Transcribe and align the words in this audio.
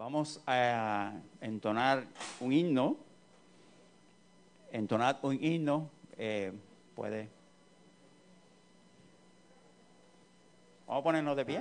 Vamos 0.00 0.40
a 0.46 1.12
entonar 1.42 2.06
un 2.40 2.54
himno. 2.54 2.96
Entonar 4.72 5.18
un 5.20 5.38
himno. 5.44 5.90
Eh, 6.16 6.54
puede. 6.96 7.28
Vamos 10.86 11.02
a 11.02 11.04
ponernos 11.04 11.36
de 11.36 11.44
pie. 11.44 11.60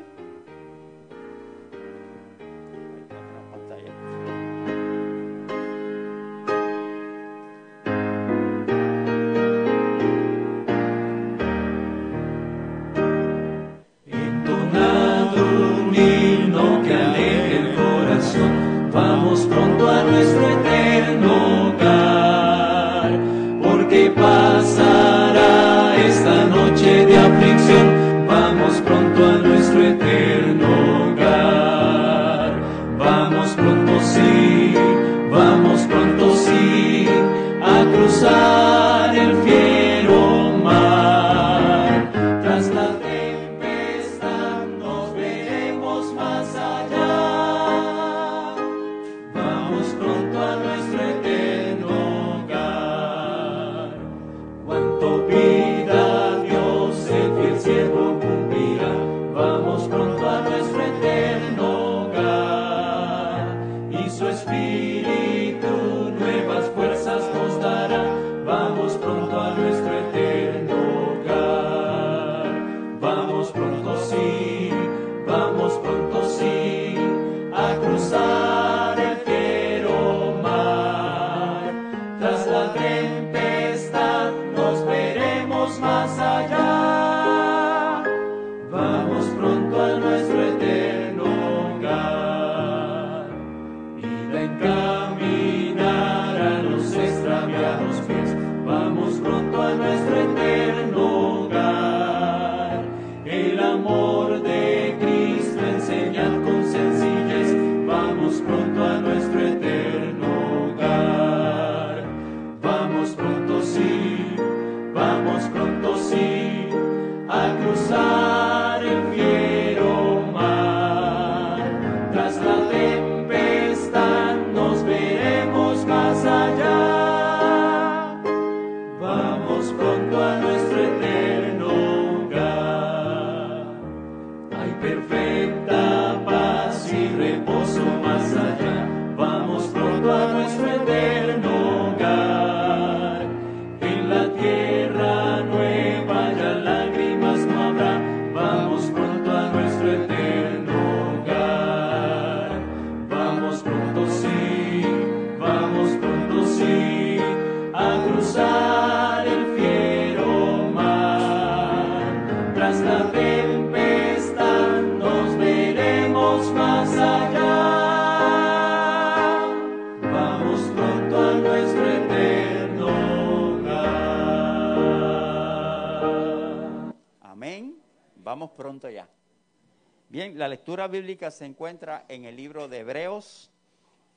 Lectura 180.48 180.88
bíblica 180.88 181.32
se 181.32 181.46
encuentra 181.46 182.06
en 182.10 182.26
el 182.26 182.36
libro 182.36 182.68
de 182.68 182.80
Hebreos, 182.80 183.50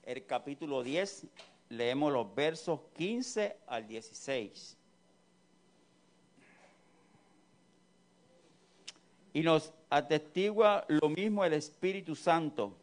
el 0.04 0.26
capítulo 0.26 0.82
10. 0.82 1.26
Leemos 1.69 2.12
los 2.12 2.34
versos 2.34 2.80
15 2.97 3.56
al 3.66 3.86
16. 3.86 4.76
Y 9.34 9.42
nos 9.42 9.72
atestigua 9.88 10.84
lo 10.88 11.09
mismo 11.09 11.44
el 11.44 11.54
Espíritu 11.54 12.14
Santo, 12.14 12.76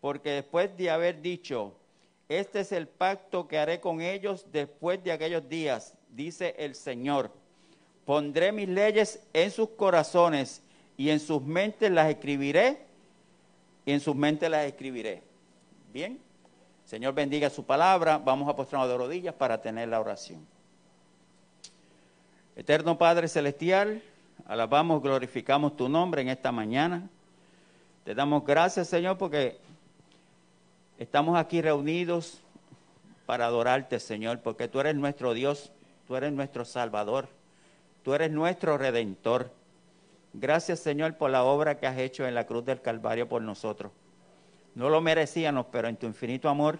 porque 0.00 0.30
después 0.30 0.76
de 0.76 0.90
haber 0.90 1.22
dicho, 1.22 1.74
este 2.28 2.60
es 2.60 2.72
el 2.72 2.88
pacto 2.88 3.46
que 3.46 3.58
haré 3.58 3.80
con 3.80 4.00
ellos 4.00 4.46
después 4.50 5.02
de 5.04 5.12
aquellos 5.12 5.48
días, 5.48 5.94
dice 6.10 6.54
el 6.58 6.74
Señor. 6.74 7.30
Pondré 8.04 8.52
mis 8.52 8.68
leyes 8.68 9.22
en 9.32 9.50
sus 9.50 9.70
corazones 9.70 10.62
y 10.96 11.10
en 11.10 11.20
sus 11.20 11.42
mentes 11.42 11.90
las 11.90 12.08
escribiré 12.08 12.78
y 13.84 13.92
en 13.92 14.00
sus 14.00 14.16
mentes 14.16 14.50
las 14.50 14.66
escribiré. 14.66 15.22
Bien, 15.92 16.18
Señor 16.84 17.14
bendiga 17.14 17.50
su 17.50 17.64
palabra. 17.64 18.18
Vamos 18.18 18.48
a 18.48 18.56
postrarnos 18.56 18.88
de 18.88 18.96
rodillas 18.96 19.34
para 19.34 19.60
tener 19.60 19.88
la 19.88 20.00
oración. 20.00 20.46
Eterno 22.56 22.96
Padre 22.96 23.28
Celestial, 23.28 24.02
alabamos, 24.46 25.02
glorificamos 25.02 25.76
tu 25.76 25.88
nombre 25.88 26.22
en 26.22 26.28
esta 26.28 26.52
mañana. 26.52 27.08
Te 28.04 28.14
damos 28.14 28.44
gracias, 28.44 28.88
Señor, 28.88 29.18
porque 29.18 29.58
estamos 30.98 31.36
aquí 31.36 31.60
reunidos 31.60 32.40
para 33.26 33.46
adorarte, 33.46 34.00
Señor, 34.00 34.40
porque 34.40 34.68
tú 34.68 34.80
eres 34.80 34.94
nuestro 34.94 35.34
Dios, 35.34 35.72
tú 36.06 36.16
eres 36.16 36.32
nuestro 36.32 36.64
Salvador, 36.64 37.28
tú 38.02 38.14
eres 38.14 38.30
nuestro 38.30 38.78
Redentor. 38.78 39.50
Gracias 40.38 40.80
Señor 40.80 41.16
por 41.16 41.30
la 41.30 41.44
obra 41.44 41.78
que 41.78 41.86
has 41.86 41.96
hecho 41.96 42.26
en 42.26 42.34
la 42.34 42.44
cruz 42.44 42.62
del 42.62 42.82
Calvario 42.82 43.26
por 43.26 43.40
nosotros. 43.40 43.90
No 44.74 44.90
lo 44.90 45.00
merecíamos, 45.00 45.64
pero 45.72 45.88
en 45.88 45.96
tu 45.96 46.04
infinito 46.04 46.50
amor 46.50 46.78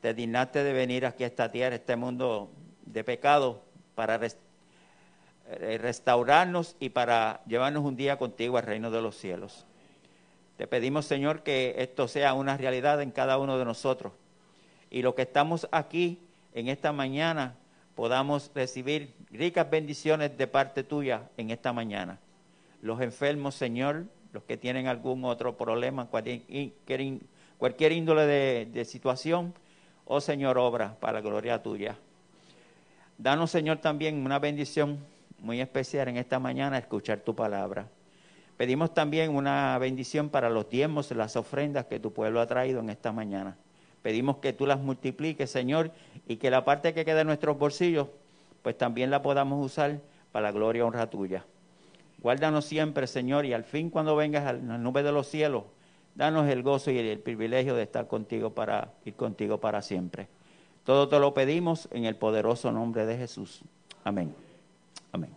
te 0.00 0.14
dignaste 0.14 0.64
de 0.64 0.72
venir 0.72 1.04
aquí 1.04 1.24
a 1.24 1.26
esta 1.26 1.50
tierra, 1.50 1.74
este 1.74 1.94
mundo 1.96 2.50
de 2.86 3.04
pecado, 3.04 3.60
para 3.94 4.18
eh, 4.24 5.78
restaurarnos 5.78 6.74
y 6.80 6.88
para 6.88 7.42
llevarnos 7.46 7.84
un 7.84 7.96
día 7.96 8.16
contigo 8.16 8.56
al 8.56 8.64
reino 8.64 8.90
de 8.90 9.02
los 9.02 9.14
cielos. 9.14 9.66
Te 10.56 10.66
pedimos, 10.66 11.04
Señor, 11.04 11.42
que 11.42 11.74
esto 11.76 12.08
sea 12.08 12.32
una 12.32 12.56
realidad 12.56 13.02
en 13.02 13.10
cada 13.10 13.36
uno 13.36 13.58
de 13.58 13.66
nosotros. 13.66 14.14
Y 14.88 15.02
lo 15.02 15.14
que 15.14 15.22
estamos 15.22 15.68
aquí 15.70 16.18
en 16.54 16.68
esta 16.68 16.92
mañana 16.92 17.56
podamos 17.94 18.50
recibir 18.54 19.14
ricas 19.30 19.68
bendiciones 19.68 20.38
de 20.38 20.46
parte 20.46 20.82
tuya 20.82 21.28
en 21.36 21.50
esta 21.50 21.74
mañana 21.74 22.18
los 22.82 23.00
enfermos, 23.00 23.54
Señor, 23.54 24.06
los 24.32 24.44
que 24.44 24.56
tienen 24.56 24.86
algún 24.86 25.24
otro 25.24 25.56
problema, 25.56 26.06
cualquier, 26.06 27.92
índole 27.92 28.26
de, 28.26 28.84
situación, 28.84 29.54
oh 30.04 30.20
Señor, 30.20 30.58
obra 30.58 30.96
para 31.00 31.14
la 31.14 31.20
gloria 31.20 31.62
tuya. 31.62 31.96
Danos, 33.18 33.50
Señor, 33.50 33.78
también 33.78 34.24
una 34.24 34.38
bendición 34.38 34.98
muy 35.38 35.60
especial 35.60 36.08
en 36.08 36.16
esta 36.16 36.38
mañana, 36.38 36.78
escuchar 36.78 37.20
tu 37.20 37.34
palabra. 37.34 37.88
Pedimos 38.56 38.92
también 38.94 39.34
una 39.34 39.78
bendición 39.78 40.28
para 40.28 40.50
los 40.50 40.68
diezmos, 40.68 41.10
las 41.12 41.36
ofrendas 41.36 41.86
que 41.86 41.98
tu 41.98 42.12
pueblo 42.12 42.40
ha 42.40 42.46
traído 42.46 42.80
en 42.80 42.90
esta 42.90 43.12
mañana. 43.12 43.56
Pedimos 44.02 44.36
que 44.36 44.52
tú 44.52 44.66
las 44.66 44.78
multipliques, 44.78 45.50
Señor, 45.50 45.92
y 46.26 46.36
que 46.36 46.50
la 46.50 46.64
parte 46.64 46.94
que 46.94 47.04
queda 47.04 47.22
en 47.22 47.26
nuestros 47.26 47.58
bolsillos, 47.58 48.08
pues 48.62 48.76
también 48.76 49.10
la 49.10 49.22
podamos 49.22 49.64
usar 49.64 50.00
para 50.32 50.44
la 50.48 50.52
gloria 50.52 50.80
y 50.80 50.82
honra 50.82 51.08
tuya. 51.08 51.44
Guárdanos 52.20 52.64
siempre, 52.64 53.06
Señor, 53.06 53.46
y 53.46 53.52
al 53.52 53.64
fin 53.64 53.90
cuando 53.90 54.14
vengas 54.14 54.46
a 54.46 54.52
la 54.52 54.78
nube 54.78 55.02
de 55.02 55.12
los 55.12 55.26
cielos, 55.26 55.64
danos 56.14 56.48
el 56.48 56.62
gozo 56.62 56.90
y 56.90 56.98
el 56.98 57.18
privilegio 57.18 57.74
de 57.74 57.84
estar 57.84 58.06
contigo 58.06 58.50
para 58.50 58.92
ir 59.04 59.14
contigo 59.14 59.58
para 59.58 59.80
siempre. 59.80 60.28
Todo 60.84 61.08
te 61.08 61.18
lo 61.18 61.32
pedimos 61.32 61.88
en 61.92 62.04
el 62.04 62.16
poderoso 62.16 62.72
nombre 62.72 63.06
de 63.06 63.16
Jesús. 63.16 63.62
Amén. 64.04 64.34
Amén. 65.12 65.30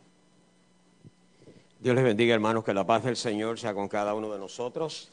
Dios 1.80 1.96
les 1.96 2.04
bendiga, 2.04 2.34
hermanos, 2.34 2.64
que 2.64 2.74
la 2.74 2.86
paz 2.86 3.04
del 3.04 3.16
Señor 3.16 3.60
sea 3.60 3.74
con 3.74 3.88
cada 3.88 4.14
uno 4.14 4.32
de 4.32 4.40
nosotros 4.40 5.12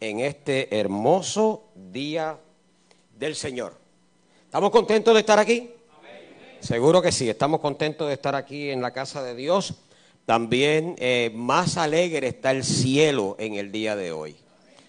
en 0.00 0.20
este 0.20 0.78
hermoso 0.78 1.64
día 1.74 2.38
del 3.18 3.34
Señor. 3.34 3.74
¿Estamos 4.44 4.70
contentos 4.70 5.14
de 5.14 5.20
estar 5.20 5.38
aquí? 5.38 5.70
Seguro 6.60 7.00
que 7.00 7.12
sí, 7.12 7.28
estamos 7.28 7.60
contentos 7.60 8.08
de 8.08 8.14
estar 8.14 8.34
aquí 8.34 8.70
en 8.70 8.80
la 8.80 8.92
casa 8.92 9.22
de 9.22 9.34
Dios. 9.34 9.74
También 10.28 10.94
eh, 10.98 11.32
más 11.34 11.78
alegre 11.78 12.28
está 12.28 12.50
el 12.50 12.62
cielo 12.62 13.34
en 13.38 13.54
el 13.54 13.72
día 13.72 13.96
de 13.96 14.12
hoy. 14.12 14.36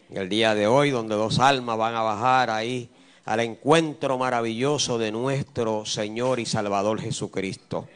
En 0.09 0.17
el 0.17 0.27
día 0.27 0.53
de 0.53 0.67
hoy, 0.67 0.89
donde 0.89 1.15
dos 1.15 1.39
almas 1.39 1.77
van 1.77 1.95
a 1.95 2.01
bajar 2.01 2.49
ahí 2.49 2.89
al 3.23 3.39
encuentro 3.39 4.17
maravilloso 4.17 4.97
de 4.97 5.13
nuestro 5.13 5.85
Señor 5.85 6.41
y 6.41 6.45
Salvador 6.45 6.99
Jesucristo. 6.99 7.87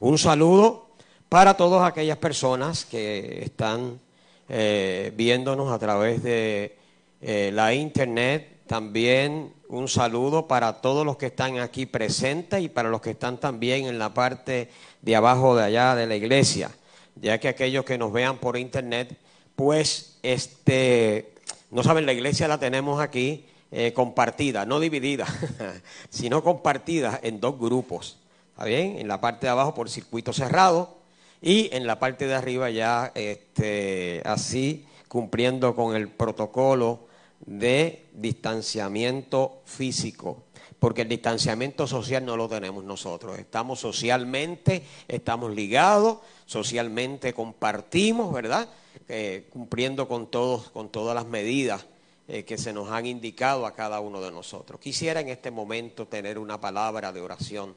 Un 0.00 0.16
saludo 0.16 0.88
para 1.28 1.58
todas 1.58 1.86
aquellas 1.86 2.16
personas 2.16 2.86
que 2.86 3.44
están 3.44 4.00
eh, 4.48 5.12
viéndonos 5.14 5.70
a 5.70 5.78
través 5.78 6.22
de 6.22 6.78
eh, 7.20 7.50
la 7.52 7.74
internet. 7.74 8.60
También 8.66 9.52
un 9.68 9.88
saludo 9.88 10.48
para 10.48 10.80
todos 10.80 11.04
los 11.04 11.18
que 11.18 11.26
están 11.26 11.58
aquí 11.58 11.84
presentes 11.84 12.62
y 12.62 12.70
para 12.70 12.88
los 12.88 13.02
que 13.02 13.10
están 13.10 13.36
también 13.36 13.84
en 13.84 13.98
la 13.98 14.14
parte 14.14 14.70
de 15.02 15.16
abajo 15.16 15.56
de 15.56 15.64
allá 15.64 15.94
de 15.94 16.06
la 16.06 16.16
iglesia, 16.16 16.70
ya 17.16 17.38
que 17.38 17.48
aquellos 17.48 17.84
que 17.84 17.98
nos 17.98 18.12
vean 18.12 18.38
por 18.38 18.56
internet, 18.56 19.16
pues 19.56 20.18
este, 20.22 21.34
no 21.70 21.82
saben, 21.82 22.06
la 22.06 22.12
iglesia 22.12 22.48
la 22.48 22.58
tenemos 22.58 23.00
aquí 23.00 23.46
eh, 23.70 23.92
compartida, 23.92 24.64
no 24.64 24.80
dividida, 24.80 25.26
sino 26.10 26.42
compartida 26.42 27.20
en 27.22 27.40
dos 27.40 27.58
grupos. 27.58 28.18
¿Está 28.52 28.64
bien? 28.64 28.98
En 28.98 29.08
la 29.08 29.20
parte 29.20 29.46
de 29.46 29.50
abajo 29.50 29.74
por 29.74 29.90
circuito 29.90 30.32
cerrado 30.32 30.98
y 31.40 31.68
en 31.74 31.86
la 31.86 31.98
parte 31.98 32.26
de 32.26 32.34
arriba 32.34 32.70
ya 32.70 33.12
este, 33.14 34.22
así 34.24 34.86
cumpliendo 35.08 35.74
con 35.74 35.94
el 35.94 36.08
protocolo 36.08 37.06
de 37.46 38.06
distanciamiento 38.14 39.62
físico, 39.64 40.44
porque 40.78 41.02
el 41.02 41.08
distanciamiento 41.08 41.86
social 41.86 42.24
no 42.24 42.36
lo 42.36 42.48
tenemos 42.48 42.84
nosotros. 42.84 43.38
Estamos 43.38 43.80
socialmente, 43.80 44.84
estamos 45.08 45.54
ligados, 45.54 46.18
socialmente 46.46 47.32
compartimos, 47.32 48.32
¿verdad? 48.32 48.68
Eh, 49.08 49.46
cumpliendo 49.50 50.06
con 50.08 50.30
todos, 50.30 50.70
con 50.70 50.88
todas 50.88 51.14
las 51.14 51.26
medidas 51.26 51.86
eh, 52.28 52.44
que 52.44 52.58
se 52.58 52.72
nos 52.72 52.90
han 52.90 53.06
indicado 53.06 53.66
a 53.66 53.74
cada 53.74 54.00
uno 54.00 54.20
de 54.20 54.30
nosotros. 54.30 54.80
Quisiera 54.80 55.20
en 55.20 55.28
este 55.28 55.50
momento 55.50 56.06
tener 56.06 56.38
una 56.38 56.60
palabra 56.60 57.12
de 57.12 57.20
oración. 57.20 57.74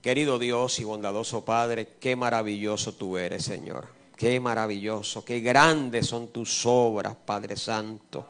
Querido 0.00 0.38
Dios 0.38 0.78
y 0.78 0.84
bondadoso 0.84 1.44
Padre, 1.44 1.88
qué 2.00 2.14
maravilloso 2.14 2.94
tú 2.94 3.18
eres, 3.18 3.44
Señor. 3.44 3.88
Qué 4.16 4.40
maravilloso, 4.40 5.24
qué 5.24 5.40
grandes 5.40 6.06
son 6.06 6.28
tus 6.28 6.64
obras, 6.66 7.14
Padre 7.24 7.56
Santo. 7.56 8.26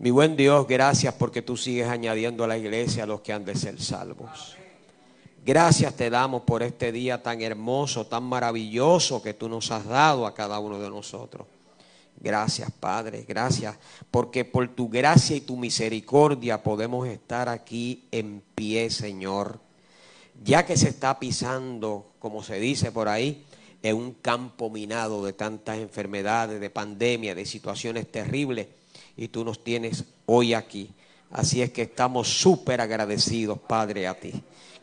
Mi 0.00 0.12
buen 0.12 0.36
Dios, 0.36 0.68
gracias 0.68 1.12
porque 1.14 1.42
tú 1.42 1.56
sigues 1.56 1.88
añadiendo 1.88 2.44
a 2.44 2.46
la 2.46 2.56
iglesia 2.56 3.02
a 3.02 3.06
los 3.06 3.20
que 3.20 3.32
han 3.32 3.44
de 3.44 3.56
ser 3.56 3.82
salvos. 3.82 4.54
Gracias 5.44 5.96
te 5.96 6.08
damos 6.08 6.42
por 6.42 6.62
este 6.62 6.92
día 6.92 7.20
tan 7.20 7.42
hermoso, 7.42 8.06
tan 8.06 8.22
maravilloso 8.22 9.20
que 9.20 9.34
tú 9.34 9.48
nos 9.48 9.72
has 9.72 9.86
dado 9.86 10.24
a 10.24 10.34
cada 10.34 10.60
uno 10.60 10.78
de 10.78 10.88
nosotros. 10.88 11.48
Gracias, 12.20 12.70
Padre, 12.70 13.24
gracias, 13.26 13.76
porque 14.08 14.44
por 14.44 14.68
tu 14.68 14.88
gracia 14.88 15.34
y 15.34 15.40
tu 15.40 15.56
misericordia 15.56 16.62
podemos 16.62 17.08
estar 17.08 17.48
aquí 17.48 18.04
en 18.12 18.40
pie, 18.54 18.90
Señor. 18.90 19.58
Ya 20.44 20.64
que 20.64 20.76
se 20.76 20.90
está 20.90 21.18
pisando, 21.18 22.12
como 22.20 22.44
se 22.44 22.60
dice 22.60 22.92
por 22.92 23.08
ahí, 23.08 23.44
en 23.82 23.96
un 23.96 24.12
campo 24.12 24.70
minado 24.70 25.24
de 25.24 25.32
tantas 25.32 25.78
enfermedades, 25.78 26.60
de 26.60 26.70
pandemia, 26.70 27.34
de 27.34 27.46
situaciones 27.46 28.10
terribles, 28.12 28.68
y 29.18 29.28
tú 29.28 29.44
nos 29.44 29.62
tienes 29.62 30.04
hoy 30.26 30.54
aquí. 30.54 30.90
Así 31.30 31.60
es 31.60 31.70
que 31.72 31.82
estamos 31.82 32.28
súper 32.28 32.80
agradecidos, 32.80 33.58
Padre, 33.58 34.06
a 34.06 34.14
ti. 34.14 34.32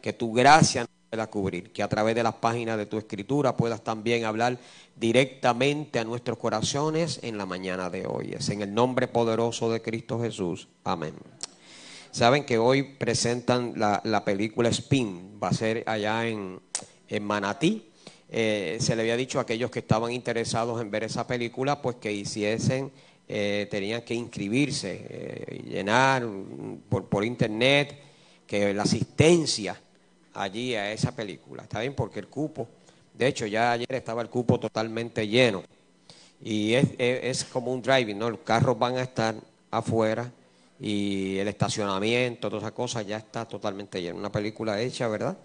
Que 0.01 0.13
tu 0.13 0.31
gracia 0.33 0.81
nos 0.81 0.89
pueda 1.09 1.27
cubrir, 1.27 1.71
que 1.71 1.81
a 1.81 1.87
través 1.87 2.13
de 2.13 2.21
las 2.21 2.35
páginas 2.35 2.77
de 2.77 2.85
tu 2.85 2.97
escritura 2.97 3.55
puedas 3.55 3.83
también 3.83 4.25
hablar 4.25 4.59
directamente 4.95 5.99
a 5.99 6.03
nuestros 6.03 6.37
corazones 6.37 7.19
en 7.23 7.37
la 7.37 7.45
mañana 7.45 7.89
de 7.89 8.05
hoy. 8.05 8.33
Es 8.33 8.49
en 8.49 8.61
el 8.61 8.73
nombre 8.73 9.07
poderoso 9.07 9.71
de 9.71 9.81
Cristo 9.81 10.21
Jesús. 10.21 10.67
Amén. 10.83 11.15
Saben 12.11 12.45
que 12.45 12.57
hoy 12.57 12.83
presentan 12.83 13.73
la, 13.75 14.23
película 14.23 14.69
Spin, 14.69 15.39
va 15.41 15.49
a 15.49 15.53
ser 15.53 15.83
allá 15.85 16.27
en, 16.27 16.61
Manatí. 17.21 17.89
Eh, 18.29 18.77
se 18.79 18.95
le 18.95 19.01
había 19.01 19.17
dicho 19.17 19.39
a 19.39 19.43
aquellos 19.43 19.71
que 19.71 19.79
estaban 19.79 20.11
interesados 20.11 20.81
en 20.81 20.91
ver 20.91 21.03
esa 21.03 21.25
película, 21.27 21.81
pues 21.81 21.97
que 21.97 22.11
hiciesen, 22.11 22.91
eh, 23.27 23.67
tenían 23.69 24.01
que 24.01 24.13
inscribirse, 24.13 25.05
eh, 25.09 25.63
llenar 25.67 26.27
por, 26.89 27.05
por 27.05 27.25
internet, 27.25 27.99
que 28.45 28.73
la 28.73 28.83
asistencia 28.83 29.79
allí 30.33 30.75
a 30.75 30.91
esa 30.91 31.15
película, 31.15 31.63
¿está 31.63 31.79
bien? 31.79 31.93
Porque 31.93 32.19
el 32.19 32.27
cupo 32.27 32.67
de 33.17 33.27
hecho, 33.27 33.45
ya 33.45 33.71
ayer 33.71 33.93
estaba 33.93 34.21
el 34.21 34.29
cupo 34.29 34.59
totalmente 34.59 35.27
lleno. 35.27 35.63
Y 36.41 36.73
es, 36.73 37.45
como 37.45 37.71
un 37.71 37.81
driving, 37.81 38.17
¿no? 38.17 38.29
Los 38.29 38.41
carros 38.41 38.77
van 38.77 38.97
a 38.97 39.03
estar 39.03 39.35
afuera 39.71 40.29
y 40.79 41.37
el 41.37 41.47
estacionamiento, 41.47 42.49
todas 42.49 42.63
esas 42.63 42.73
cosas 42.73 43.07
ya 43.07 43.17
está 43.17 43.45
totalmente 43.45 44.01
lleno. 44.01 44.17
Una 44.17 44.31
película 44.31 44.81
hecha, 44.81 45.07
¿verdad? 45.07 45.37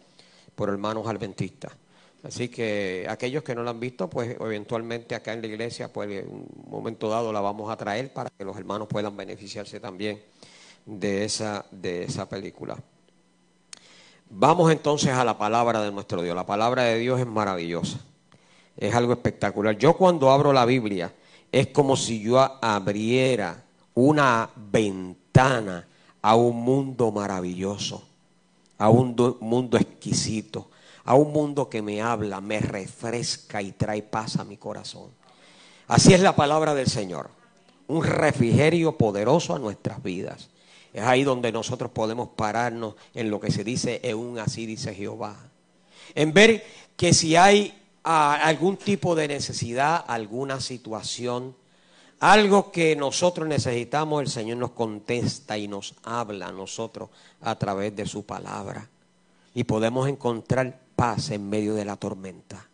Por 0.55 0.69
hermanos 0.69 1.07
adventistas. 1.07 1.73
Así 2.23 2.49
que 2.49 3.07
aquellos 3.09 3.43
que 3.43 3.55
no 3.55 3.63
la 3.63 3.71
han 3.71 3.81
visto, 3.81 4.11
pues 4.11 4.37
eventualmente 4.39 5.15
acá 5.15 5.33
en 5.33 5.41
la 5.41 5.47
iglesia, 5.47 5.93
pues 5.93 6.11
en 6.11 6.29
un 6.29 6.47
momento 6.69 7.09
dado 7.09 7.33
la 7.33 7.41
vamos 7.41 7.71
a 7.71 7.77
traer 7.77 8.13
para 8.13 8.29
que 8.31 8.45
los 8.45 8.57
hermanos 8.57 8.89
puedan 8.89 9.17
beneficiarse 9.17 9.81
también 9.81 10.21
de 10.85 11.25
esa, 11.25 11.65
de 11.71 12.05
esa 12.05 12.29
película. 12.29 12.77
Vamos 14.29 14.71
entonces 14.71 15.11
a 15.11 15.25
la 15.25 15.39
palabra 15.39 15.83
de 15.83 15.91
nuestro 15.91 16.23
Dios. 16.23 16.37
La 16.37 16.47
palabra 16.47 16.85
de 16.85 16.99
Dios 16.99 17.19
es 17.19 17.27
maravillosa. 17.27 17.99
Es 18.77 18.95
algo 18.95 19.13
espectacular. 19.13 19.77
Yo 19.77 19.97
cuando 19.97 20.31
abro 20.31 20.53
la 20.53 20.65
Biblia 20.65 21.13
es 21.51 21.69
como 21.69 21.97
si 21.97 22.21
yo 22.21 22.39
abriera 22.39 23.65
una 23.95 24.51
ventana 24.57 25.87
a 26.23 26.37
un 26.37 26.63
mundo 26.63 27.11
maravilloso, 27.11 28.03
a 28.79 28.89
un 28.89 29.17
mundo 29.41 29.79
exquisito, 29.79 30.71
a 31.05 31.15
un 31.15 31.33
mundo 31.33 31.69
que 31.69 31.83
me 31.83 32.03
habla, 32.03 32.41
me 32.41 32.61
refresca 32.61 33.63
y 33.63 33.73
trae 33.73 34.03
paz 34.03 34.37
a 34.37 34.45
mi 34.45 34.57
corazón. 34.57 35.11
Así 35.89 36.15
es 36.15 36.21
la 36.21 36.37
palabra 36.37 36.75
del 36.75 36.87
Señor, 36.87 37.31
un 37.89 38.05
refrigerio 38.05 38.97
poderoso 38.97 39.55
a 39.55 39.59
nuestras 39.59 40.03
vidas. 40.03 40.51
Es 40.93 41.03
ahí 41.03 41.25
donde 41.25 41.53
nosotros 41.53 41.91
podemos 41.91 42.31
pararnos 42.31 42.95
en 43.15 43.31
lo 43.31 43.41
que 43.41 43.51
se 43.51 43.65
dice, 43.65 44.01
un 44.15 44.39
así 44.39 44.67
dice 44.67 44.95
Jehová. 44.95 45.37
En 46.15 46.33
ver 46.33 46.65
que 46.97 47.15
si 47.15 47.37
hay 47.37 47.75
ah, 48.05 48.39
algún 48.43 48.77
tipo 48.77 49.15
de 49.15 49.29
necesidad, 49.29 50.05
alguna 50.07 50.61
situación, 50.61 51.55
algo 52.21 52.71
que 52.71 52.95
nosotros 52.97 53.49
necesitamos, 53.49 54.21
el 54.23 54.29
Señor 54.29 54.59
nos 54.59 54.73
contesta 54.73 55.57
y 55.57 55.69
nos 55.69 55.95
habla 56.03 56.49
a 56.49 56.53
nosotros 56.53 57.09
a 57.41 57.57
través 57.57 57.97
de 57.97 58.07
su 58.07 58.25
palabra. 58.25 58.89
Y 59.55 59.65
podemos 59.65 60.09
encontrar 60.09 60.79
en 61.31 61.49
medio 61.49 61.75
de 61.75 61.87
la 61.87 61.97
tormenta. 61.97 62.69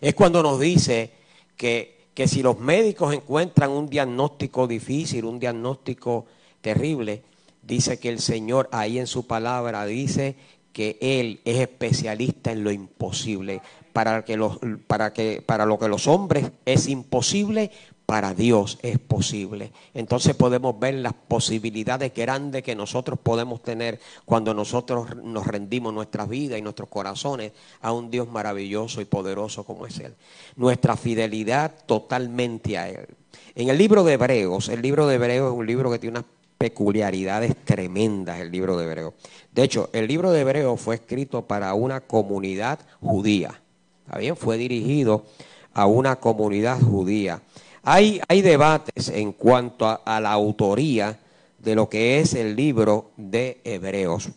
Es 0.00 0.14
cuando 0.14 0.42
nos 0.42 0.58
dice 0.58 1.12
que, 1.56 2.06
que 2.14 2.26
si 2.26 2.42
los 2.42 2.58
médicos 2.58 3.12
encuentran 3.12 3.70
un 3.70 3.86
diagnóstico 3.86 4.66
difícil, 4.66 5.26
un 5.26 5.38
diagnóstico 5.38 6.24
terrible, 6.62 7.22
dice 7.62 7.98
que 7.98 8.08
el 8.08 8.20
Señor 8.20 8.70
ahí 8.72 8.98
en 8.98 9.06
su 9.06 9.26
palabra 9.26 9.84
dice 9.84 10.36
que 10.72 10.96
Él 11.02 11.40
es 11.44 11.58
especialista 11.58 12.50
en 12.50 12.64
lo 12.64 12.72
imposible. 12.72 13.60
Para, 13.92 14.24
que 14.24 14.36
los, 14.36 14.58
para, 14.86 15.12
que, 15.12 15.42
para 15.44 15.66
lo 15.66 15.78
que 15.78 15.88
los 15.88 16.08
hombres 16.08 16.50
es 16.64 16.88
imposible, 16.88 17.70
para 18.06 18.34
Dios 18.34 18.78
es 18.82 18.98
posible. 18.98 19.72
Entonces 19.94 20.34
podemos 20.34 20.78
ver 20.78 20.94
las 20.94 21.14
posibilidades 21.14 22.12
grandes 22.14 22.62
que 22.62 22.74
nosotros 22.74 23.18
podemos 23.18 23.62
tener 23.62 23.98
cuando 24.24 24.52
nosotros 24.52 25.16
nos 25.16 25.46
rendimos 25.46 25.94
nuestra 25.94 26.26
vida 26.26 26.58
y 26.58 26.62
nuestros 26.62 26.88
corazones 26.88 27.52
a 27.80 27.92
un 27.92 28.10
Dios 28.10 28.28
maravilloso 28.28 29.00
y 29.00 29.06
poderoso 29.06 29.64
como 29.64 29.86
es 29.86 29.98
Él. 30.00 30.14
Nuestra 30.56 30.96
fidelidad 30.96 31.72
totalmente 31.86 32.76
a 32.76 32.88
Él. 32.88 33.06
En 33.54 33.68
el 33.68 33.78
libro 33.78 34.04
de 34.04 34.14
Hebreos, 34.14 34.68
el 34.68 34.82
libro 34.82 35.06
de 35.06 35.14
Hebreos 35.14 35.52
es 35.52 35.58
un 35.58 35.66
libro 35.66 35.90
que 35.90 35.98
tiene 35.98 36.18
unas 36.18 36.30
peculiaridades 36.58 37.56
tremendas, 37.64 38.40
el 38.40 38.50
libro 38.50 38.76
de 38.76 38.84
Hebreos. 38.84 39.14
De 39.52 39.62
hecho, 39.62 39.90
el 39.92 40.06
libro 40.06 40.30
de 40.30 40.40
Hebreos 40.40 40.80
fue 40.80 40.96
escrito 40.96 41.42
para 41.42 41.74
una 41.74 42.00
comunidad 42.00 42.78
judía. 43.00 43.60
¿Está 44.06 44.18
bien? 44.18 44.36
Fue 44.36 44.56
dirigido 44.56 45.24
a 45.72 45.86
una 45.86 46.16
comunidad 46.16 46.80
judía. 46.80 47.42
Hay, 47.84 48.20
hay 48.28 48.42
debates 48.42 49.08
en 49.08 49.32
cuanto 49.32 49.86
a, 50.04 50.20
la 50.20 50.32
autoría 50.32 51.18
de 51.58 51.74
lo 51.74 51.88
que 51.88 52.20
es 52.20 52.34
el 52.34 52.56
libro 52.56 53.10
de 53.16 53.60
Hebreos 53.64 54.30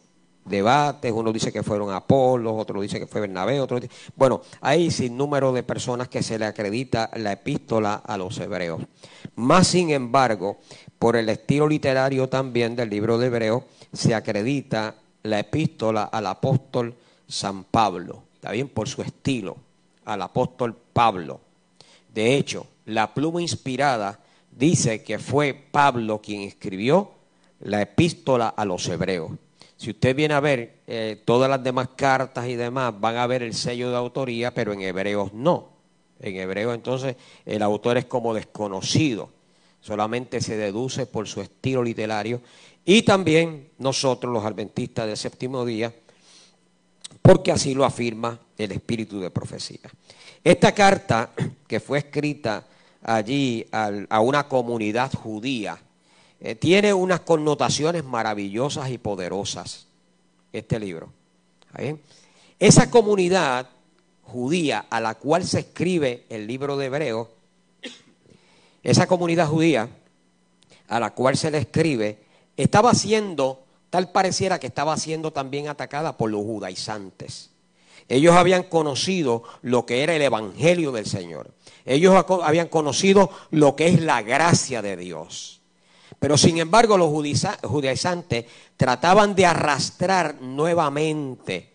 debates, 0.47 1.11
uno 1.11 1.33
dice 1.33 1.51
que 1.51 1.63
fueron 1.63 1.93
Apolo, 1.93 2.55
otro 2.55 2.81
dice 2.81 2.99
que 2.99 3.07
fue 3.07 3.21
Bernabé, 3.21 3.59
otro 3.59 3.79
dice... 3.79 3.93
Bueno, 4.15 4.41
hay 4.61 4.91
sin 4.91 5.17
número 5.17 5.51
de 5.51 5.63
personas 5.63 6.07
que 6.07 6.23
se 6.23 6.39
le 6.39 6.45
acredita 6.45 7.09
la 7.15 7.33
epístola 7.33 7.95
a 7.95 8.17
los 8.17 8.39
hebreos. 8.39 8.81
Más 9.35 9.67
sin 9.67 9.89
embargo, 9.91 10.57
por 10.99 11.15
el 11.15 11.29
estilo 11.29 11.67
literario 11.67 12.29
también 12.29 12.75
del 12.75 12.89
libro 12.89 13.17
de 13.17 13.27
Hebreos, 13.27 13.63
se 13.93 14.15
acredita 14.15 14.95
la 15.23 15.39
epístola 15.39 16.03
al 16.03 16.27
apóstol 16.27 16.95
San 17.27 17.65
Pablo, 17.65 18.23
¿está 18.35 18.51
bien? 18.51 18.69
Por 18.69 18.87
su 18.87 19.01
estilo, 19.01 19.57
al 20.05 20.21
apóstol 20.21 20.75
Pablo. 20.93 21.41
De 22.17 22.35
hecho, 22.35 22.65
la 22.85 23.13
pluma 23.13 23.43
inspirada 23.43 24.19
dice 24.49 25.03
que 25.03 25.19
fue 25.19 25.53
Pablo 25.53 26.19
quien 26.19 26.41
escribió 26.41 27.11
la 27.59 27.83
epístola 27.83 28.47
a 28.47 28.65
los 28.65 28.87
hebreos. 28.87 29.33
Si 29.75 29.91
usted 29.91 30.15
viene 30.15 30.33
a 30.33 30.39
ver 30.39 30.79
eh, 30.87 31.21
todas 31.25 31.47
las 31.47 31.63
demás 31.63 31.89
cartas 31.95 32.47
y 32.47 32.55
demás, 32.55 32.99
van 32.99 33.17
a 33.17 33.27
ver 33.27 33.43
el 33.43 33.53
sello 33.53 33.91
de 33.91 33.97
autoría, 33.97 34.51
pero 34.51 34.73
en 34.73 34.81
hebreos 34.81 35.31
no. 35.31 35.73
En 36.19 36.37
hebreos 36.37 36.73
entonces 36.73 37.17
el 37.45 37.61
autor 37.61 37.97
es 37.97 38.05
como 38.05 38.33
desconocido, 38.33 39.29
solamente 39.79 40.41
se 40.41 40.57
deduce 40.57 41.05
por 41.05 41.27
su 41.27 41.41
estilo 41.41 41.83
literario. 41.83 42.41
Y 42.83 43.03
también 43.03 43.69
nosotros, 43.77 44.33
los 44.33 44.43
adventistas 44.43 45.05
del 45.05 45.17
séptimo 45.17 45.63
día, 45.65 45.93
porque 47.21 47.51
así 47.51 47.75
lo 47.75 47.85
afirma 47.85 48.39
el 48.57 48.71
espíritu 48.71 49.19
de 49.19 49.29
profecía. 49.29 49.91
Esta 50.47 50.71
carta 50.71 51.31
que 51.67 51.81
fue 51.81 51.97
escrita 51.97 52.63
allí 53.03 53.67
a 53.69 54.21
una 54.21 54.47
comunidad 54.47 55.11
judía, 55.11 55.77
eh, 56.39 56.55
tiene 56.55 56.93
unas 56.93 57.19
connotaciones 57.19 58.05
maravillosas 58.05 58.89
y 58.89 58.97
poderosas, 58.97 59.87
este 60.53 60.79
libro. 60.79 61.11
Esa 62.59 62.89
comunidad 62.89 63.67
judía 64.23 64.85
a 64.89 65.01
la 65.01 65.15
cual 65.15 65.43
se 65.43 65.59
escribe 65.59 66.23
el 66.29 66.47
libro 66.47 66.77
de 66.77 66.85
Hebreo, 66.85 67.29
esa 68.83 69.05
comunidad 69.05 69.47
judía 69.47 69.89
a 70.87 70.99
la 71.01 71.09
cual 71.09 71.35
se 71.35 71.51
le 71.51 71.57
escribe, 71.57 72.19
estaba 72.55 72.93
siendo, 72.93 73.65
tal 73.89 74.13
pareciera 74.13 74.61
que 74.61 74.67
estaba 74.67 74.95
siendo 74.95 75.33
también 75.33 75.67
atacada 75.67 76.15
por 76.15 76.31
los 76.31 76.43
judaizantes. 76.43 77.49
Ellos 78.09 78.35
habían 78.35 78.63
conocido 78.63 79.43
lo 79.61 79.85
que 79.85 80.03
era 80.03 80.15
el 80.15 80.21
Evangelio 80.21 80.91
del 80.91 81.05
Señor. 81.05 81.51
Ellos 81.85 82.25
habían 82.43 82.67
conocido 82.67 83.29
lo 83.51 83.75
que 83.75 83.87
es 83.87 84.01
la 84.01 84.21
gracia 84.21 84.81
de 84.81 84.95
Dios. 84.95 85.61
Pero 86.19 86.37
sin 86.37 86.57
embargo 86.57 86.97
los 86.97 87.09
judaizantes 87.09 88.45
trataban 88.75 89.35
de 89.35 89.45
arrastrar 89.45 90.41
nuevamente 90.41 91.73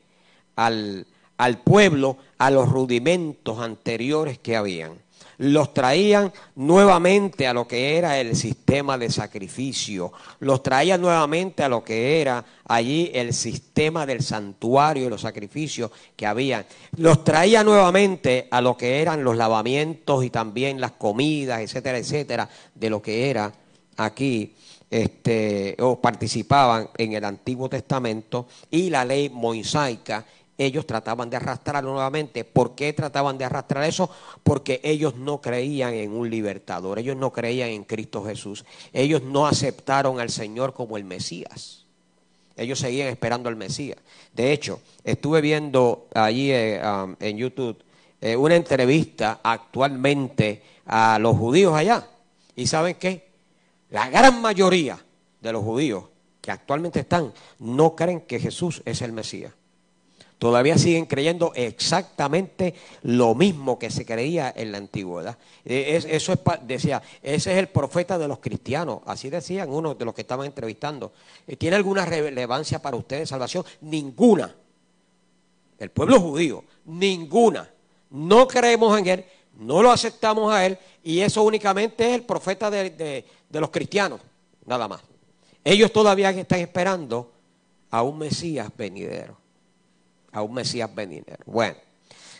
al, 0.56 1.06
al 1.36 1.58
pueblo 1.58 2.16
a 2.38 2.50
los 2.50 2.68
rudimentos 2.68 3.58
anteriores 3.60 4.38
que 4.38 4.56
habían 4.56 5.00
los 5.38 5.74
traían 5.74 6.32
nuevamente 6.54 7.46
a 7.46 7.54
lo 7.54 7.66
que 7.66 7.96
era 7.96 8.18
el 8.18 8.36
sistema 8.36 8.98
de 8.98 9.10
sacrificio, 9.10 10.12
los 10.40 10.62
traían 10.62 11.00
nuevamente 11.00 11.62
a 11.62 11.68
lo 11.68 11.82
que 11.82 12.20
era 12.20 12.44
allí 12.68 13.10
el 13.14 13.32
sistema 13.32 14.06
del 14.06 14.22
santuario 14.22 15.06
y 15.06 15.10
los 15.10 15.22
sacrificios 15.22 15.90
que 16.16 16.26
había, 16.26 16.66
los 16.96 17.24
traía 17.24 17.64
nuevamente 17.64 18.48
a 18.50 18.60
lo 18.60 18.76
que 18.76 19.00
eran 19.00 19.24
los 19.24 19.36
lavamientos 19.36 20.24
y 20.24 20.30
también 20.30 20.80
las 20.80 20.92
comidas, 20.92 21.60
etcétera, 21.60 21.98
etcétera, 21.98 22.48
de 22.74 22.90
lo 22.90 23.02
que 23.02 23.30
era 23.30 23.52
aquí 23.96 24.54
este, 24.90 25.74
o 25.80 25.98
participaban 26.00 26.90
en 26.98 27.14
el 27.14 27.24
Antiguo 27.24 27.68
Testamento 27.68 28.46
y 28.70 28.90
la 28.90 29.04
ley 29.04 29.30
mosaica 29.30 30.24
ellos 30.64 30.86
trataban 30.86 31.30
de 31.30 31.36
arrastrarlo 31.36 31.92
nuevamente. 31.92 32.44
¿Por 32.44 32.74
qué 32.74 32.92
trataban 32.92 33.38
de 33.38 33.44
arrastrar 33.44 33.84
eso? 33.84 34.10
Porque 34.42 34.80
ellos 34.82 35.16
no 35.16 35.40
creían 35.40 35.94
en 35.94 36.12
un 36.12 36.30
libertador, 36.30 36.98
ellos 36.98 37.16
no 37.16 37.32
creían 37.32 37.70
en 37.70 37.84
Cristo 37.84 38.24
Jesús, 38.24 38.64
ellos 38.92 39.22
no 39.22 39.46
aceptaron 39.46 40.20
al 40.20 40.30
Señor 40.30 40.74
como 40.74 40.96
el 40.96 41.04
Mesías. 41.04 41.86
Ellos 42.56 42.78
seguían 42.78 43.08
esperando 43.08 43.48
al 43.48 43.56
Mesías. 43.56 43.98
De 44.34 44.52
hecho, 44.52 44.80
estuve 45.04 45.40
viendo 45.40 46.08
allí 46.14 46.52
eh, 46.52 46.80
um, 46.84 47.16
en 47.18 47.38
YouTube 47.38 47.82
eh, 48.20 48.36
una 48.36 48.54
entrevista 48.54 49.40
actualmente 49.42 50.62
a 50.86 51.18
los 51.18 51.36
judíos 51.36 51.74
allá. 51.74 52.06
¿Y 52.54 52.66
saben 52.66 52.96
qué? 52.96 53.30
La 53.90 54.08
gran 54.10 54.40
mayoría 54.40 55.02
de 55.40 55.52
los 55.52 55.64
judíos 55.64 56.04
que 56.40 56.50
actualmente 56.50 57.00
están 57.00 57.32
no 57.58 57.96
creen 57.96 58.20
que 58.22 58.38
Jesús 58.38 58.82
es 58.84 59.02
el 59.02 59.12
Mesías. 59.12 59.52
Todavía 60.42 60.76
siguen 60.76 61.06
creyendo 61.06 61.52
exactamente 61.54 62.74
lo 63.02 63.32
mismo 63.36 63.78
que 63.78 63.92
se 63.92 64.04
creía 64.04 64.52
en 64.56 64.72
la 64.72 64.78
antigüedad. 64.78 65.38
Eh, 65.64 66.02
eso 66.10 66.32
es, 66.32 66.40
decía, 66.66 67.00
ese 67.22 67.52
es 67.52 67.58
el 67.58 67.68
profeta 67.68 68.18
de 68.18 68.26
los 68.26 68.40
cristianos. 68.40 69.02
Así 69.06 69.30
decían 69.30 69.70
uno 69.70 69.94
de 69.94 70.04
los 70.04 70.12
que 70.12 70.22
estaban 70.22 70.46
entrevistando. 70.46 71.12
Eh, 71.46 71.54
¿Tiene 71.54 71.76
alguna 71.76 72.04
relevancia 72.04 72.82
para 72.82 72.96
ustedes 72.96 73.28
salvación? 73.28 73.64
Ninguna. 73.82 74.52
El 75.78 75.90
pueblo 75.90 76.18
judío, 76.18 76.64
ninguna. 76.86 77.70
No 78.10 78.48
creemos 78.48 78.98
en 78.98 79.06
él, 79.06 79.24
no 79.60 79.80
lo 79.80 79.92
aceptamos 79.92 80.52
a 80.52 80.66
él 80.66 80.76
y 81.04 81.20
eso 81.20 81.44
únicamente 81.44 82.08
es 82.08 82.16
el 82.16 82.24
profeta 82.24 82.68
de, 82.68 82.90
de 82.90 83.60
los 83.60 83.70
cristianos, 83.70 84.20
nada 84.66 84.88
más. 84.88 85.02
Ellos 85.62 85.92
todavía 85.92 86.30
están 86.30 86.58
esperando 86.58 87.30
a 87.92 88.02
un 88.02 88.18
Mesías 88.18 88.68
venidero 88.76 89.41
a 90.32 90.42
un 90.42 90.54
Mesías 90.54 90.92
venidero. 90.94 91.42
Bueno, 91.46 91.76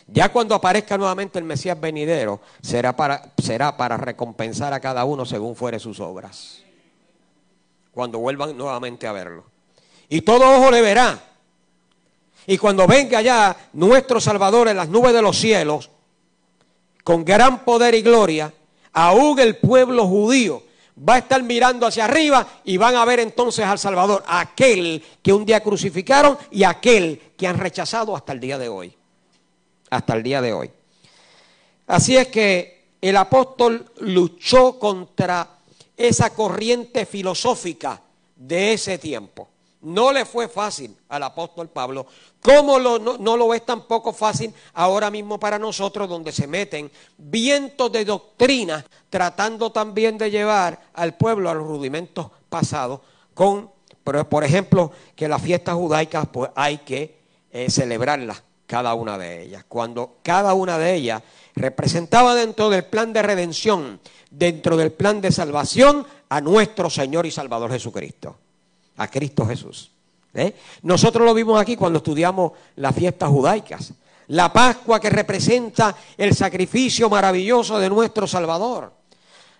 ya 0.07 0.29
cuando 0.29 0.55
aparezca 0.55 0.97
nuevamente 0.97 1.39
el 1.39 1.45
Mesías 1.45 1.79
venidero, 1.79 2.41
será 2.61 2.95
para, 2.95 3.31
será 3.41 3.77
para 3.77 3.97
recompensar 3.97 4.73
a 4.73 4.79
cada 4.79 5.05
uno 5.05 5.25
según 5.25 5.55
fuere 5.55 5.79
sus 5.79 5.99
obras. 5.99 6.63
Cuando 7.91 8.19
vuelvan 8.19 8.57
nuevamente 8.57 9.07
a 9.07 9.11
verlo. 9.11 9.45
Y 10.09 10.21
todo 10.21 10.57
ojo 10.57 10.71
le 10.71 10.81
verá. 10.81 11.21
Y 12.45 12.57
cuando 12.57 12.87
venga 12.87 13.21
ya 13.21 13.55
nuestro 13.73 14.19
Salvador 14.19 14.67
en 14.67 14.77
las 14.77 14.89
nubes 14.89 15.13
de 15.13 15.21
los 15.21 15.37
cielos, 15.37 15.89
con 17.03 17.23
gran 17.23 17.63
poder 17.63 17.95
y 17.95 18.01
gloria, 18.01 18.53
aún 18.91 19.39
el 19.39 19.57
pueblo 19.57 20.07
judío 20.07 20.63
va 20.97 21.15
a 21.15 21.17
estar 21.19 21.41
mirando 21.43 21.87
hacia 21.87 22.05
arriba 22.05 22.47
y 22.63 22.77
van 22.77 22.95
a 22.95 23.05
ver 23.05 23.19
entonces 23.19 23.65
al 23.65 23.79
Salvador, 23.79 24.23
aquel 24.27 25.03
que 25.21 25.33
un 25.33 25.45
día 25.45 25.61
crucificaron 25.61 26.37
y 26.51 26.63
aquel 26.63 27.19
que 27.37 27.47
han 27.47 27.57
rechazado 27.57 28.15
hasta 28.15 28.33
el 28.33 28.39
día 28.39 28.57
de 28.57 28.69
hoy. 28.69 28.95
Hasta 29.89 30.15
el 30.15 30.23
día 30.23 30.41
de 30.41 30.53
hoy. 30.53 30.71
Así 31.87 32.15
es 32.15 32.27
que 32.27 32.85
el 33.01 33.17
apóstol 33.17 33.91
luchó 33.99 34.79
contra 34.79 35.49
esa 35.97 36.33
corriente 36.33 37.05
filosófica 37.05 38.01
de 38.35 38.73
ese 38.73 38.97
tiempo. 38.97 39.49
No 39.83 40.13
le 40.13 40.23
fue 40.23 40.47
fácil 40.47 40.95
al 41.09 41.23
apóstol 41.23 41.67
Pablo, 41.67 42.07
como 42.41 42.79
no, 42.79 42.99
no, 42.99 43.37
lo 43.37 43.53
es 43.53 43.65
tampoco 43.65 44.13
fácil 44.13 44.53
ahora 44.75 45.11
mismo 45.11 45.37
para 45.37 45.59
nosotros, 45.59 46.07
donde 46.07 46.31
se 46.31 46.47
meten 46.47 46.89
vientos 47.17 47.91
de 47.91 48.05
doctrina, 48.05 48.85
tratando 49.09 49.73
también 49.73 50.17
de 50.17 50.31
llevar 50.31 50.79
al 50.93 51.15
pueblo 51.15 51.49
a 51.49 51.53
los 51.53 51.67
rudimentos 51.67 52.27
pasados, 52.47 53.01
con, 53.33 53.71
por 54.03 54.43
ejemplo, 54.45 54.89
que 55.17 55.27
las 55.27 55.41
fiestas 55.41 55.75
judaicas 55.75 56.27
pues 56.31 56.49
hay 56.55 56.77
que 56.77 57.19
eh, 57.51 57.69
celebrarlas, 57.69 58.41
cada 58.65 58.93
una 58.93 59.17
de 59.17 59.43
ellas, 59.43 59.65
cuando 59.67 60.15
cada 60.23 60.53
una 60.53 60.77
de 60.77 60.95
ellas 60.95 61.23
representaba 61.55 62.35
dentro 62.35 62.69
del 62.69 62.85
plan 62.85 63.11
de 63.11 63.21
redención, 63.21 63.99
dentro 64.31 64.77
del 64.77 64.93
plan 64.93 65.19
de 65.19 65.33
salvación, 65.33 66.07
a 66.29 66.39
nuestro 66.39 66.89
Señor 66.89 67.25
y 67.25 67.31
Salvador 67.31 67.69
Jesucristo 67.69 68.37
a 68.97 69.07
Cristo 69.07 69.45
Jesús. 69.45 69.91
¿eh? 70.33 70.55
Nosotros 70.83 71.25
lo 71.25 71.33
vimos 71.33 71.59
aquí 71.59 71.75
cuando 71.75 71.97
estudiamos 71.97 72.53
las 72.75 72.95
fiestas 72.95 73.29
judaicas. 73.29 73.93
La 74.27 74.51
Pascua 74.51 74.99
que 74.99 75.09
representa 75.09 75.95
el 76.17 76.33
sacrificio 76.33 77.09
maravilloso 77.09 77.77
de 77.79 77.89
nuestro 77.89 78.25
Salvador. 78.25 78.91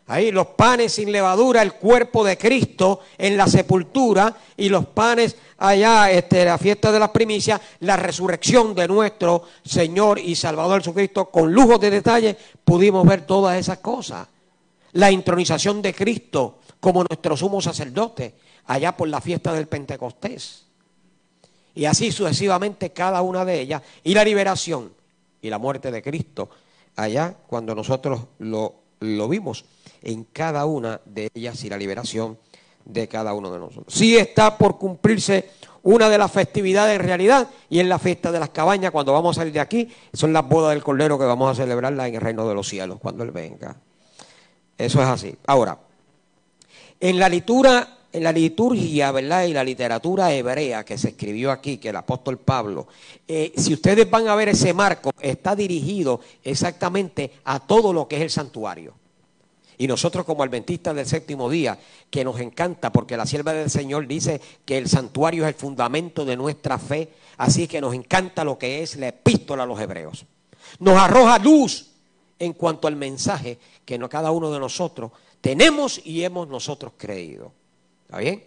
Ahí 0.07 0.31
los 0.31 0.47
panes 0.47 0.93
sin 0.93 1.11
levadura, 1.11 1.61
el 1.61 1.73
cuerpo 1.73 2.25
de 2.25 2.37
Cristo 2.37 3.01
en 3.17 3.37
la 3.37 3.47
sepultura 3.47 4.35
y 4.57 4.67
los 4.67 4.85
panes 4.87 5.37
allá, 5.59 6.11
este, 6.11 6.43
la 6.43 6.57
fiesta 6.57 6.91
de 6.91 6.99
las 6.99 7.09
primicias, 7.11 7.61
la 7.79 7.95
resurrección 7.95 8.75
de 8.75 8.87
nuestro 8.87 9.43
Señor 9.63 10.19
y 10.19 10.35
Salvador 10.35 10.81
Jesucristo, 10.81 11.25
con 11.29 11.53
lujos 11.53 11.79
de 11.79 11.89
detalle 11.89 12.37
pudimos 12.65 13.07
ver 13.07 13.25
todas 13.25 13.57
esas 13.57 13.77
cosas. 13.77 14.27
La 14.93 15.09
intronización 15.09 15.81
de 15.81 15.93
Cristo 15.93 16.59
como 16.81 17.05
nuestro 17.09 17.37
sumo 17.37 17.61
sacerdote, 17.61 18.35
allá 18.65 18.95
por 18.95 19.07
la 19.07 19.21
fiesta 19.21 19.53
del 19.53 19.67
Pentecostés. 19.67 20.65
Y 21.75 21.85
así 21.85 22.11
sucesivamente 22.11 22.91
cada 22.91 23.21
una 23.21 23.45
de 23.45 23.59
ellas. 23.59 23.81
Y 24.03 24.13
la 24.13 24.23
liberación 24.23 24.93
y 25.41 25.49
la 25.49 25.57
muerte 25.57 25.91
de 25.91 26.01
Cristo, 26.01 26.49
allá 26.95 27.35
cuando 27.47 27.75
nosotros 27.75 28.21
lo, 28.39 28.75
vimos 28.99 29.65
en 30.01 30.25
cada 30.25 30.65
una 30.65 31.01
de 31.05 31.29
ellas 31.33 31.63
y 31.63 31.69
la 31.69 31.77
liberación 31.77 32.37
de 32.85 33.07
cada 33.07 33.33
uno 33.33 33.51
de 33.51 33.59
nosotros. 33.59 33.93
Sí 33.93 34.17
está 34.17 34.57
por 34.57 34.77
cumplirse 34.77 35.49
una 35.83 36.07
de 36.07 36.17
las 36.17 36.31
festividades 36.31 36.97
en 36.97 37.05
realidad 37.05 37.49
y 37.69 37.79
en 37.79 37.89
la 37.89 37.99
fiesta 37.99 38.31
de 38.31 38.39
las 38.39 38.49
cabañas 38.49 38.91
cuando 38.91 39.11
vamos 39.11 39.37
a 39.37 39.41
salir 39.41 39.53
de 39.53 39.59
aquí, 39.59 39.89
son 40.13 40.31
las 40.31 40.47
bodas 40.47 40.73
del 40.73 40.83
Cordero 40.83 41.19
que 41.19 41.25
vamos 41.25 41.51
a 41.51 41.61
celebrarla 41.61 42.07
en 42.07 42.15
el 42.15 42.21
reino 42.21 42.47
de 42.47 42.55
los 42.55 42.67
cielos 42.67 42.99
cuando 43.01 43.23
Él 43.23 43.31
venga. 43.31 43.75
Eso 44.77 45.01
es 45.01 45.07
así. 45.07 45.35
Ahora, 45.45 45.77
en 46.99 47.19
la 47.19 47.27
liturgia, 47.27 47.97
en 48.13 48.23
la 48.23 48.31
liturgia, 48.31 49.11
¿verdad? 49.11 49.45
Y 49.45 49.53
la 49.53 49.63
literatura 49.63 50.31
hebrea 50.31 50.85
que 50.85 50.99
se 50.99 51.09
escribió 51.09 51.51
aquí, 51.51 51.77
que 51.77 51.89
el 51.89 51.95
apóstol 51.95 52.37
Pablo, 52.37 52.87
eh, 53.27 53.51
si 53.57 53.73
ustedes 53.73 54.09
van 54.09 54.27
a 54.27 54.35
ver 54.35 54.49
ese 54.49 54.71
marco, 54.71 55.11
está 55.19 55.55
dirigido 55.55 56.21
exactamente 56.43 57.31
a 57.45 57.59
todo 57.59 57.91
lo 57.91 58.07
que 58.07 58.17
es 58.17 58.21
el 58.21 58.29
santuario. 58.29 58.93
Y 59.79 59.87
nosotros 59.87 60.25
como 60.25 60.43
adventistas 60.43 60.95
del 60.95 61.07
séptimo 61.07 61.49
día, 61.49 61.79
que 62.11 62.23
nos 62.23 62.39
encanta 62.39 62.91
porque 62.91 63.17
la 63.17 63.25
sierva 63.25 63.51
del 63.51 63.71
Señor 63.71 64.07
dice 64.07 64.39
que 64.63 64.77
el 64.77 64.87
santuario 64.87 65.43
es 65.43 65.49
el 65.49 65.55
fundamento 65.55 66.23
de 66.23 66.37
nuestra 66.37 66.77
fe, 66.77 67.09
así 67.37 67.67
que 67.67 67.81
nos 67.81 67.95
encanta 67.95 68.43
lo 68.43 68.59
que 68.59 68.83
es 68.83 68.95
la 68.95 69.07
epístola 69.07 69.63
a 69.63 69.65
los 69.65 69.81
hebreos. 69.81 70.25
Nos 70.77 70.95
arroja 70.99 71.39
luz 71.39 71.87
en 72.37 72.53
cuanto 72.53 72.87
al 72.87 72.95
mensaje 72.95 73.57
que 73.83 73.97
cada 74.07 74.29
uno 74.29 74.51
de 74.51 74.59
nosotros 74.59 75.11
tenemos 75.41 75.99
y 76.05 76.23
hemos 76.23 76.47
nosotros 76.47 76.93
creído. 76.95 77.51
¿Está 78.05 78.17
bien? 78.19 78.43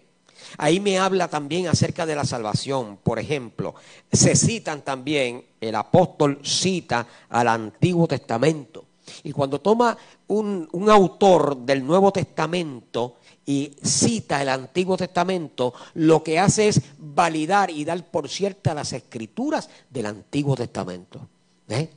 Ahí 0.58 0.80
me 0.80 0.98
habla 0.98 1.28
también 1.28 1.66
acerca 1.68 2.06
de 2.06 2.14
la 2.14 2.24
salvación. 2.24 2.98
Por 3.02 3.18
ejemplo, 3.18 3.74
se 4.12 4.36
citan 4.36 4.82
también, 4.82 5.44
el 5.60 5.74
apóstol 5.74 6.40
cita 6.42 7.06
al 7.28 7.48
Antiguo 7.48 8.06
Testamento. 8.06 8.84
Y 9.22 9.32
cuando 9.32 9.60
toma 9.60 9.96
un, 10.28 10.68
autor 10.88 11.56
del 11.58 11.84
Nuevo 11.84 12.12
Testamento 12.12 13.16
y 13.44 13.72
cita 13.82 14.42
el 14.42 14.48
Antiguo 14.48 14.96
Testamento, 14.96 15.72
lo 15.94 16.22
que 16.22 16.38
hace 16.38 16.68
es 16.68 16.80
validar 16.98 17.70
y 17.70 17.84
dar 17.84 18.02
por 18.04 18.28
cierta 18.28 18.74
las 18.74 18.92
escrituras 18.92 19.68
del 19.90 20.06
Antiguo 20.06 20.56
Testamento. 20.56 21.28
¿Eh? 21.68 21.88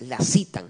La 0.00 0.18
citan. 0.18 0.66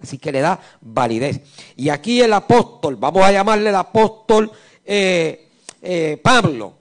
Así 0.00 0.18
que 0.18 0.32
le 0.32 0.40
da 0.40 0.58
validez. 0.80 1.42
Y 1.76 1.90
aquí 1.90 2.20
el 2.20 2.32
apóstol, 2.32 2.96
vamos 2.96 3.22
a 3.22 3.32
llamarle 3.32 3.68
el 3.68 3.76
apóstol 3.76 4.50
eh, 4.84 5.49
eh, 5.82 6.20
Pablo, 6.22 6.74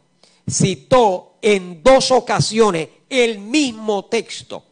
citó 0.49 1.37
en 1.41 1.81
dos 1.83 2.11
ocasiones 2.11 2.89
el 3.09 3.39
mismo 3.39 4.05
texto. 4.05 4.63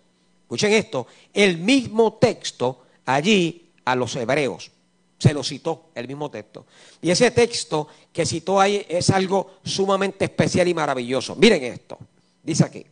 Escuchen 0.44 0.74
esto, 0.74 1.08
el 1.34 1.58
mismo 1.58 2.14
texto 2.14 2.84
allí 3.06 3.70
a 3.86 3.96
los 3.96 4.16
hebreos. 4.16 4.72
Se 5.18 5.34
lo 5.34 5.44
citó 5.44 5.90
el 5.96 6.08
mismo 6.08 6.30
texto. 6.30 6.66
Y 7.02 7.10
ese 7.10 7.32
texto 7.32 7.88
que 8.14 8.26
citó 8.26 8.60
ahí 8.60 8.86
es 8.88 9.10
algo 9.10 9.56
sumamente 9.64 10.26
especial 10.26 10.68
y 10.68 10.74
maravilloso. 10.74 11.36
Miren 11.36 11.64
esto. 11.64 11.98
Dice 12.44 12.64
aquí. 12.64 12.86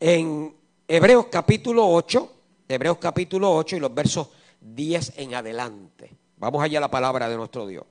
En 0.00 0.54
Hebreos 0.88 1.26
capítulo 1.30 1.86
8, 1.88 2.32
Hebreos 2.68 2.98
capítulo 2.98 3.54
8 3.54 3.76
y 3.76 3.80
los 3.80 3.94
versos 3.94 4.28
10 4.60 5.14
en 5.16 5.34
adelante. 5.34 6.10
Vamos 6.38 6.62
allá 6.62 6.78
a 6.78 6.82
la 6.82 6.90
palabra 6.90 7.28
de 7.28 7.36
nuestro 7.36 7.66
Dios. 7.66 7.84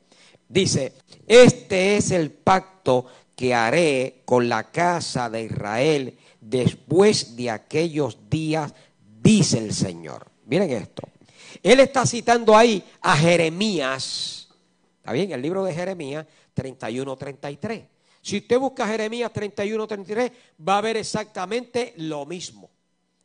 Dice, 0.48 0.94
este 1.28 1.98
es 1.98 2.12
el 2.12 2.32
pacto 2.32 3.06
que 3.36 3.54
haré 3.54 4.22
con 4.26 4.48
la 4.48 4.72
casa 4.72 5.30
de 5.30 5.44
Israel 5.44 6.18
después 6.40 7.36
de 7.36 7.50
aquellos 7.50 8.30
días, 8.30 8.74
dice 9.22 9.58
el 9.58 9.74
Señor. 9.74 10.28
Miren 10.46 10.70
esto. 10.72 11.04
Él 11.64 11.80
está 11.80 12.06
citando 12.06 12.56
ahí 12.56 12.84
a 13.02 13.18
Jeremías. 13.18 14.50
¿Está 14.98 15.12
bien? 15.12 15.32
El 15.32 15.42
libro 15.42 15.64
de 15.64 15.74
Jeremías 15.74 16.26
31-33. 16.56 17.88
Si 18.22 18.38
usted 18.38 18.60
busca 18.60 18.88
Jeremías 18.88 19.32
31-33, 19.32 20.32
va 20.68 20.78
a 20.78 20.82
ver 20.82 20.98
exactamente 20.98 21.94
lo 21.98 22.26
mismo. 22.26 22.70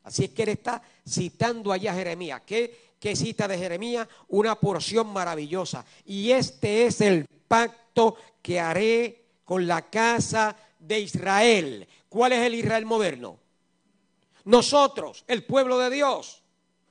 Así 0.02 0.24
es 0.24 0.30
que 0.30 0.42
él 0.42 0.50
está 0.50 0.82
citando 1.06 1.72
allá 1.72 1.92
a 1.92 1.94
Jeremías. 1.94 2.42
¿Qué, 2.44 2.89
¿Qué 3.00 3.16
cita 3.16 3.48
de 3.48 3.56
Jeremías? 3.56 4.06
Una 4.28 4.60
porción 4.60 5.10
maravillosa. 5.10 5.84
Y 6.04 6.30
este 6.32 6.84
es 6.84 7.00
el 7.00 7.26
pacto 7.48 8.16
que 8.42 8.60
haré 8.60 9.24
con 9.44 9.66
la 9.66 9.88
casa 9.88 10.54
de 10.78 11.00
Israel. 11.00 11.88
¿Cuál 12.10 12.34
es 12.34 12.40
el 12.40 12.54
Israel 12.54 12.84
moderno? 12.84 13.38
Nosotros, 14.44 15.24
el 15.26 15.44
pueblo 15.44 15.78
de 15.78 15.88
Dios. 15.88 16.42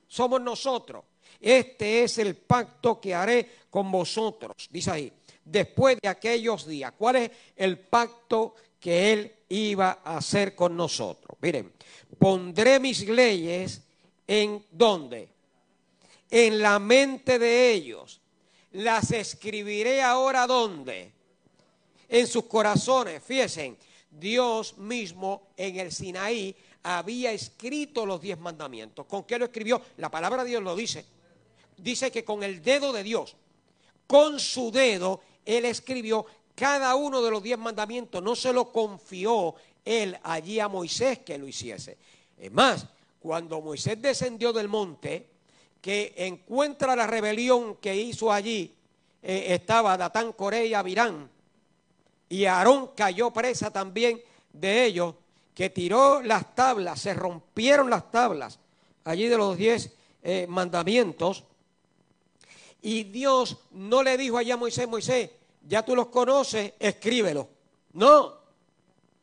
Somos 0.08 0.40
nosotros. 0.40 1.04
Este 1.40 2.02
es 2.02 2.18
el 2.18 2.34
pacto 2.34 3.00
que 3.00 3.14
haré 3.14 3.48
con 3.70 3.92
vosotros. 3.92 4.68
Dice 4.68 4.90
ahí, 4.90 5.12
después 5.44 5.96
de 6.02 6.08
aquellos 6.08 6.66
días. 6.66 6.92
¿Cuál 6.98 7.16
es 7.16 7.30
el 7.54 7.78
pacto 7.78 8.56
que 8.80 9.12
él 9.12 9.32
iba 9.48 10.00
a 10.02 10.16
hacer 10.16 10.56
con 10.56 10.76
nosotros? 10.76 11.38
Miren, 11.40 11.72
pondré 12.18 12.80
mis 12.80 13.08
leyes 13.08 13.82
en 14.26 14.64
dónde? 14.72 15.28
En 16.30 16.60
la 16.60 16.78
mente 16.78 17.38
de 17.38 17.72
ellos. 17.72 18.20
Las 18.72 19.10
escribiré 19.10 20.00
ahora 20.02 20.46
dónde? 20.46 21.12
En 22.08 22.26
sus 22.26 22.44
corazones. 22.44 23.22
Fíjense, 23.22 23.76
Dios 24.10 24.78
mismo 24.78 25.48
en 25.56 25.78
el 25.78 25.90
Sinaí 25.90 26.54
había 26.82 27.32
escrito 27.32 28.06
los 28.06 28.20
diez 28.20 28.38
mandamientos. 28.38 29.06
¿Con 29.06 29.24
qué 29.24 29.38
lo 29.38 29.46
escribió? 29.46 29.82
La 29.96 30.10
palabra 30.10 30.44
de 30.44 30.50
Dios 30.50 30.62
lo 30.62 30.76
dice 30.76 31.04
dice 31.82 32.10
que 32.10 32.24
con 32.24 32.42
el 32.42 32.62
dedo 32.62 32.92
de 32.92 33.02
Dios, 33.02 33.36
con 34.06 34.38
su 34.38 34.70
dedo, 34.70 35.20
él 35.44 35.64
escribió 35.64 36.26
cada 36.54 36.94
uno 36.94 37.22
de 37.22 37.30
los 37.30 37.42
diez 37.42 37.58
mandamientos. 37.58 38.22
No 38.22 38.34
se 38.36 38.52
lo 38.52 38.72
confió 38.72 39.54
él 39.84 40.18
allí 40.22 40.60
a 40.60 40.68
Moisés 40.68 41.20
que 41.20 41.38
lo 41.38 41.48
hiciese. 41.48 41.96
Es 42.36 42.52
más, 42.52 42.86
cuando 43.20 43.60
Moisés 43.60 44.00
descendió 44.00 44.52
del 44.52 44.68
monte, 44.68 45.29
que 45.80 46.14
encuentra 46.16 46.96
la 46.96 47.06
rebelión 47.06 47.76
que 47.76 47.96
hizo 47.96 48.32
allí, 48.32 48.74
eh, 49.22 49.46
estaba 49.48 49.96
Datán, 49.96 50.32
Corea 50.32 50.64
y 50.64 50.74
Abirán, 50.74 51.30
y 52.28 52.44
Aarón 52.44 52.90
cayó 52.94 53.30
presa 53.30 53.70
también 53.70 54.20
de 54.52 54.84
ellos, 54.84 55.14
que 55.54 55.70
tiró 55.70 56.22
las 56.22 56.54
tablas, 56.54 57.00
se 57.00 57.14
rompieron 57.14 57.90
las 57.90 58.10
tablas 58.10 58.58
allí 59.04 59.26
de 59.26 59.36
los 59.36 59.56
diez 59.56 59.92
eh, 60.22 60.46
mandamientos, 60.48 61.44
y 62.82 63.04
Dios 63.04 63.58
no 63.72 64.02
le 64.02 64.16
dijo 64.16 64.38
allá 64.38 64.54
a 64.54 64.56
Moisés, 64.56 64.88
Moisés, 64.88 65.30
ya 65.66 65.84
tú 65.84 65.94
los 65.94 66.06
conoces, 66.06 66.72
escríbelo. 66.78 67.48
No, 67.92 68.34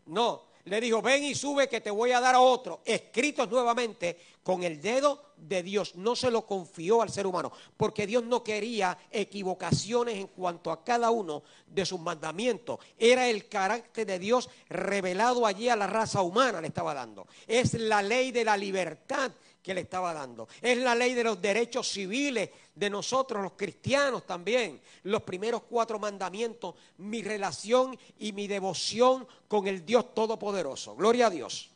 no. 0.06 0.47
Le 0.68 0.82
dijo, 0.82 1.02
ven 1.02 1.24
y 1.24 1.34
sube 1.34 1.70
que 1.70 1.82
te 1.82 1.90
voy 1.90 2.12
a 2.12 2.20
dar 2.20 2.36
a 2.36 2.42
otro, 2.42 2.82
escritos 2.84 3.50
nuevamente 3.50 4.18
con 4.44 4.64
el 4.64 4.82
dedo 4.82 5.34
de 5.38 5.64
Dios. 5.64 5.96
No 5.96 6.16
se 6.16 6.30
lo 6.30 6.46
confió 6.46 7.02
al 7.02 7.10
ser 7.10 7.26
humano, 7.26 7.52
porque 7.78 8.06
Dios 8.06 8.24
no 8.26 8.44
quería 8.44 8.98
equivocaciones 9.12 10.16
en 10.16 10.28
cuanto 10.28 10.72
a 10.72 10.84
cada 10.84 11.10
uno 11.10 11.44
de 11.68 11.86
sus 11.86 12.00
mandamientos. 12.00 12.80
Era 12.98 13.30
el 13.30 13.48
carácter 13.48 14.06
de 14.06 14.20
Dios 14.20 14.50
revelado 14.68 15.46
allí 15.46 15.70
a 15.70 15.76
la 15.76 15.88
raza 15.88 16.22
humana, 16.22 16.60
le 16.60 16.68
estaba 16.68 16.94
dando. 16.94 17.28
Es 17.48 17.74
la 17.74 18.02
ley 18.02 18.32
de 18.32 18.44
la 18.44 18.58
libertad 18.58 19.32
que 19.68 19.74
le 19.74 19.82
estaba 19.82 20.14
dando. 20.14 20.48
Es 20.62 20.78
la 20.78 20.96
ley 20.96 21.14
de 21.14 21.26
los 21.26 21.42
derechos 21.42 21.90
civiles 21.90 22.50
de 22.74 22.90
nosotros, 22.90 23.44
los 23.44 23.52
cristianos 23.52 24.26
también. 24.26 24.80
Los 25.04 25.24
primeros 25.24 25.64
cuatro 25.70 26.00
mandamientos, 26.00 26.76
mi 27.00 27.22
relación 27.22 28.00
y 28.18 28.32
mi 28.32 28.48
devoción 28.48 29.28
con 29.50 29.68
el 29.68 29.86
Dios 29.86 30.16
Todopoderoso. 30.16 30.96
Gloria 30.96 31.28
a 31.28 31.30
Dios. 31.30 31.70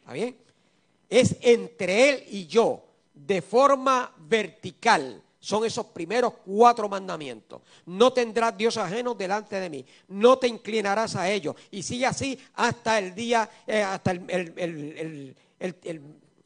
¿Está 0.00 0.12
bien? 0.12 0.36
Es 1.08 1.36
entre 1.40 2.10
Él 2.10 2.24
y 2.28 2.46
yo, 2.46 2.84
de 3.14 3.40
forma 3.40 4.12
vertical. 4.18 5.22
Son 5.40 5.64
esos 5.64 5.86
primeros 5.86 6.34
cuatro 6.44 6.86
mandamientos. 6.86 7.62
No 7.86 8.12
tendrás 8.12 8.58
Dios 8.58 8.76
ajeno 8.76 9.14
delante 9.14 9.58
de 9.58 9.70
mí. 9.70 9.86
No 10.08 10.36
te 10.36 10.48
inclinarás 10.48 11.16
a 11.16 11.30
ellos. 11.30 11.56
Y 11.70 11.82
sigue 11.82 12.04
así 12.04 12.38
hasta 12.56 12.98
el 12.98 13.14
día, 13.14 13.48
eh, 13.66 13.80
hasta 13.80 14.10
el 14.10 15.34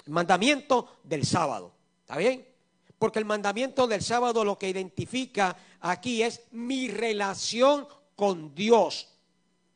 mandamiento 0.06 0.98
del 1.02 1.24
sábado. 1.24 1.72
¿Está 2.02 2.16
bien? 2.16 2.46
Porque 2.98 3.18
el 3.18 3.24
mandamiento 3.24 3.86
del 3.86 4.02
sábado 4.02 4.44
lo 4.44 4.58
que 4.58 4.68
identifica 4.68 5.56
aquí 5.80 6.22
es 6.22 6.42
mi 6.52 6.88
relación 6.88 7.86
con 8.16 8.54
Dios. 8.54 9.08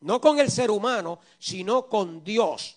No 0.01 0.21
con 0.21 0.39
el 0.39 0.51
ser 0.51 0.71
humano, 0.71 1.19
sino 1.39 1.87
con 1.89 2.23
Dios. 2.23 2.77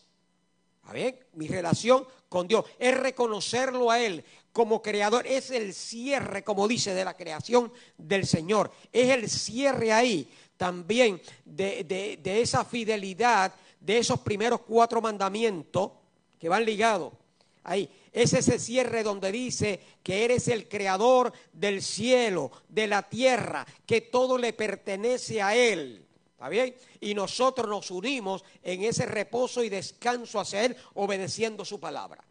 ¿Está 0.82 0.94
bien? 0.94 1.20
Mi 1.34 1.48
relación 1.48 2.06
con 2.28 2.48
Dios 2.48 2.66
es 2.80 2.98
reconocerlo 2.98 3.92
a 3.92 4.00
Él 4.00 4.24
como 4.52 4.82
creador. 4.82 5.28
Es 5.28 5.52
el 5.52 5.74
cierre, 5.74 6.44
como 6.44 6.68
dice, 6.68 6.94
de 6.94 7.06
la 7.06 7.16
creación 7.16 7.72
del 7.98 8.26
Señor. 8.26 8.72
Es 8.92 9.10
el 9.10 9.30
cierre 9.30 9.92
ahí 9.92 10.32
también 10.58 11.22
de, 11.46 11.84
de 12.22 12.42
esa 12.42 12.66
fidelidad 12.66 13.54
de 13.80 13.98
esos 13.98 14.20
primeros 14.20 14.62
cuatro 14.62 15.02
mandamientos 15.02 15.92
que 16.38 16.50
van 16.50 16.66
ligados 16.66 17.14
ahí. 17.64 17.90
Es 18.12 18.34
ese 18.34 18.60
cierre 18.60 19.04
donde 19.04 19.32
dice 19.32 19.80
que 20.04 20.26
eres 20.26 20.48
el 20.48 20.68
creador 20.68 21.32
del 21.54 21.82
cielo, 21.82 22.52
de 22.68 22.88
la 22.88 23.04
tierra, 23.04 23.66
que 23.86 24.02
todo 24.02 24.38
le 24.38 24.54
pertenece 24.54 25.42
a 25.42 25.56
Él. 25.56 26.06
¿Está 26.32 26.50
bien? 26.50 26.74
Y 27.02 27.14
nosotros 27.14 27.68
nos 27.68 27.92
unimos 27.92 28.44
en 28.64 28.84
ese 28.84 29.06
reposo 29.06 29.64
y 29.64 29.70
descanso 29.70 30.40
hacia 30.40 30.64
Él, 30.64 30.76
obedeciendo 30.94 31.66
su 31.66 31.80
palabra. 31.80 32.24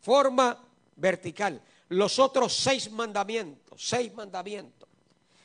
Forma 0.00 0.62
vertical. 0.96 1.60
Los 1.88 2.18
otros 2.18 2.54
seis 2.54 2.90
mandamientos, 2.90 3.82
seis 3.82 4.14
mandamientos, 4.14 4.88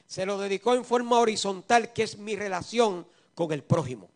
se 0.05 0.25
lo 0.25 0.37
dedicó 0.37 0.73
en 0.75 0.85
forma 0.85 1.19
horizontal, 1.19 1.91
que 1.91 2.03
es 2.03 2.17
mi 2.17 2.35
relación 2.35 3.05
con 3.35 3.51
el 3.51 3.63
prójimo. 3.63 4.09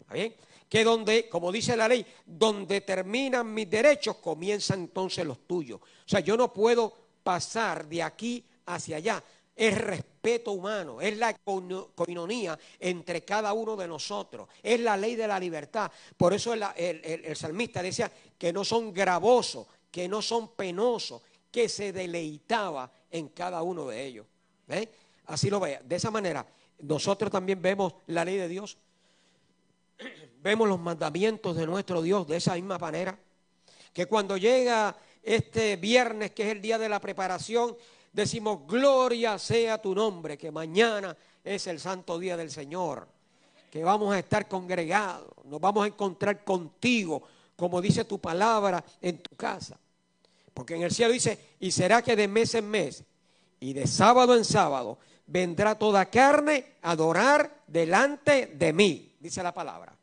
¿Está 0.00 0.14
bien? 0.14 0.34
Que 0.68 0.84
donde, 0.84 1.28
como 1.28 1.50
dice 1.50 1.76
la 1.76 1.88
ley, 1.88 2.04
donde 2.26 2.82
terminan 2.82 3.52
mis 3.52 3.68
derechos, 3.70 4.16
comienzan 4.16 4.80
entonces 4.80 5.24
los 5.24 5.46
tuyos. 5.46 5.80
O 5.80 6.08
sea, 6.08 6.20
yo 6.20 6.36
no 6.36 6.52
puedo 6.52 6.92
pasar 7.22 7.86
de 7.86 8.02
aquí 8.02 8.44
hacia 8.66 8.96
allá. 8.96 9.24
Es 9.56 9.76
respeto 9.76 10.52
humano, 10.52 11.00
es 11.00 11.16
la 11.16 11.34
coinonía 11.34 12.56
entre 12.78 13.24
cada 13.24 13.52
uno 13.54 13.76
de 13.76 13.88
nosotros, 13.88 14.48
es 14.62 14.78
la 14.78 14.96
ley 14.96 15.16
de 15.16 15.26
la 15.26 15.40
libertad. 15.40 15.90
Por 16.16 16.32
eso 16.32 16.54
el, 16.54 17.36
salmista 17.36 17.82
decía 17.82 18.12
que 18.36 18.52
no 18.52 18.64
son 18.64 18.92
gravosos, 18.92 19.66
que 19.90 20.06
no 20.06 20.22
son 20.22 20.54
penosos, 20.54 21.22
que 21.50 21.68
se 21.68 21.92
deleitaba 21.92 22.92
en 23.10 23.30
cada 23.30 23.62
uno 23.62 23.88
de 23.88 24.04
ellos. 24.04 24.26
Así 25.26 25.50
lo 25.50 25.58
vea. 25.58 25.80
De 25.82 25.96
esa 25.96 26.12
manera, 26.12 26.46
nosotros 26.80 27.32
también 27.32 27.60
vemos 27.60 27.94
la 28.06 28.24
ley 28.24 28.36
de 28.36 28.48
Dios 28.48 28.78
vemos 30.42 30.68
los 30.68 30.80
mandamientos 30.80 31.56
de 31.56 31.66
nuestro 31.66 32.02
Dios 32.02 32.26
de 32.26 32.36
esa 32.36 32.54
misma 32.54 32.78
manera. 32.78 33.18
Que 33.92 34.06
cuando 34.06 34.36
llega 34.36 34.96
este 35.22 35.76
viernes, 35.76 36.30
que 36.32 36.44
es 36.44 36.52
el 36.52 36.60
día 36.60 36.78
de 36.78 36.88
la 36.88 37.00
preparación, 37.00 37.76
decimos, 38.12 38.66
gloria 38.66 39.38
sea 39.38 39.80
tu 39.80 39.94
nombre, 39.94 40.38
que 40.38 40.50
mañana 40.50 41.16
es 41.44 41.66
el 41.66 41.80
santo 41.80 42.18
día 42.18 42.36
del 42.36 42.50
Señor, 42.50 43.06
que 43.70 43.84
vamos 43.84 44.14
a 44.14 44.18
estar 44.18 44.48
congregados, 44.48 45.28
nos 45.44 45.60
vamos 45.60 45.84
a 45.84 45.88
encontrar 45.88 46.44
contigo, 46.44 47.22
como 47.56 47.80
dice 47.80 48.04
tu 48.04 48.18
palabra, 48.18 48.84
en 49.00 49.18
tu 49.18 49.36
casa. 49.36 49.78
Porque 50.54 50.74
en 50.74 50.82
el 50.82 50.92
cielo 50.92 51.12
dice, 51.12 51.54
y 51.60 51.70
será 51.70 52.02
que 52.02 52.16
de 52.16 52.28
mes 52.28 52.54
en 52.54 52.68
mes 52.68 53.04
y 53.60 53.72
de 53.72 53.86
sábado 53.86 54.36
en 54.36 54.44
sábado 54.44 54.98
vendrá 55.26 55.78
toda 55.78 56.06
carne 56.06 56.74
a 56.82 56.92
adorar 56.92 57.62
delante 57.66 58.46
de 58.46 58.72
mí, 58.72 59.14
dice 59.20 59.42
la 59.42 59.52
palabra. 59.52 59.97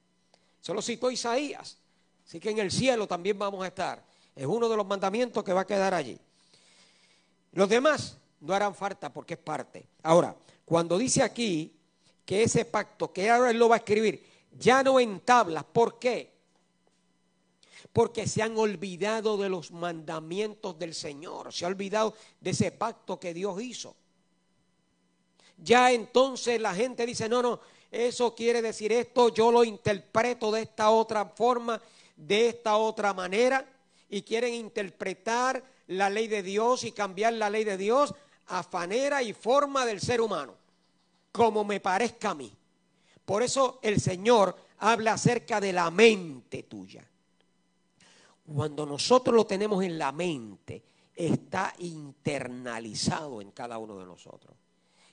Solo 0.65 0.82
citó 0.82 1.12
Isaías. 1.12 1.78
Así 2.25 2.39
que 2.39 2.49
en 2.49 2.58
el 2.58 2.71
cielo 2.71 3.06
también 3.06 3.38
vamos 3.38 3.63
a 3.63 3.67
estar. 3.67 4.04
Es 4.36 4.47
uno 4.47 4.67
de 4.67 4.75
los 4.75 4.88
mandamientos 4.88 5.43
que 5.43 5.54
va 5.54 5.62
a 5.62 5.67
quedar 5.67 5.93
allí. 5.93 6.17
Los 7.51 7.69
demás 7.69 8.17
no 8.39 8.51
harán 8.51 8.73
falta 8.73 9.13
porque 9.13 9.36
es 9.36 9.39
parte. 9.39 9.86
Ahora, 10.01 10.36
cuando 10.65 10.97
dice 10.97 11.21
aquí 11.21 11.71
que 12.25 12.41
ese 12.41 12.65
pacto, 12.65 13.13
que 13.13 13.30
ahora 13.30 13.51
él 13.51 13.60
lo 13.60 13.69
va 13.69 13.75
a 13.75 13.78
escribir, 13.78 14.25
ya 14.58 14.82
no 14.82 14.99
en 14.99 15.19
tablas, 15.19 15.65
¿por 15.65 15.99
qué? 15.99 16.34
Porque 17.93 18.28
se 18.28 18.41
han 18.41 18.58
olvidado 18.58 19.38
de 19.38 19.49
los 19.49 19.69
mandamientos 19.69 20.80
del 20.80 20.95
Señor, 20.95 21.54
se 21.54 21.65
ha 21.65 21.67
olvidado 21.67 22.15
de 22.41 22.49
ese 22.49 22.71
pacto 22.71 23.19
que 23.19 23.36
Dios 23.36 23.62
hizo. 23.62 23.95
Ya 25.60 25.91
entonces 25.91 26.60
la 26.60 26.73
gente 26.73 27.06
dice, 27.06 27.30
no, 27.30 27.43
no, 27.43 27.60
eso 27.95 28.36
quiere 28.36 28.62
decir 28.62 28.91
esto, 28.91 29.29
yo 29.29 29.51
lo 29.51 29.63
interpreto 29.63 30.51
de 30.51 30.63
esta 30.63 30.89
otra 30.89 31.25
forma, 31.25 31.81
de 32.15 32.49
esta 32.49 32.77
otra 32.77 33.13
manera, 33.13 33.65
y 34.10 34.21
quieren 34.21 34.53
interpretar 34.53 35.63
la 35.88 36.10
ley 36.10 36.27
de 36.27 36.43
Dios 36.43 36.84
y 36.84 36.91
cambiar 36.91 37.34
la 37.34 37.49
ley 37.49 37.63
de 37.63 37.77
Dios 37.77 38.13
a 38.47 38.67
manera 38.71 39.23
y 39.23 39.34
forma 39.34 39.86
del 39.86 40.01
ser 40.01 40.21
humano, 40.21 40.55
como 41.31 41.63
me 41.63 41.79
parezca 41.79 42.31
a 42.31 42.36
mí. 42.36 42.51
Por 43.25 43.41
eso 43.41 43.79
el 43.81 43.99
Señor 43.99 44.55
habla 44.79 45.13
acerca 45.13 45.60
de 45.60 45.73
la 45.73 45.89
mente 45.89 46.63
tuya. 46.63 47.08
Cuando 48.53 48.86
nosotros 48.86 49.36
lo 49.36 49.45
tenemos 49.45 49.84
en 49.84 49.97
la 49.97 50.12
mente, 50.12 50.84
está 51.15 51.73
internalizado 51.79 53.41
en 53.41 53.51
cada 53.51 53.77
uno 53.77 53.97
de 53.97 54.05
nosotros. 54.05 54.55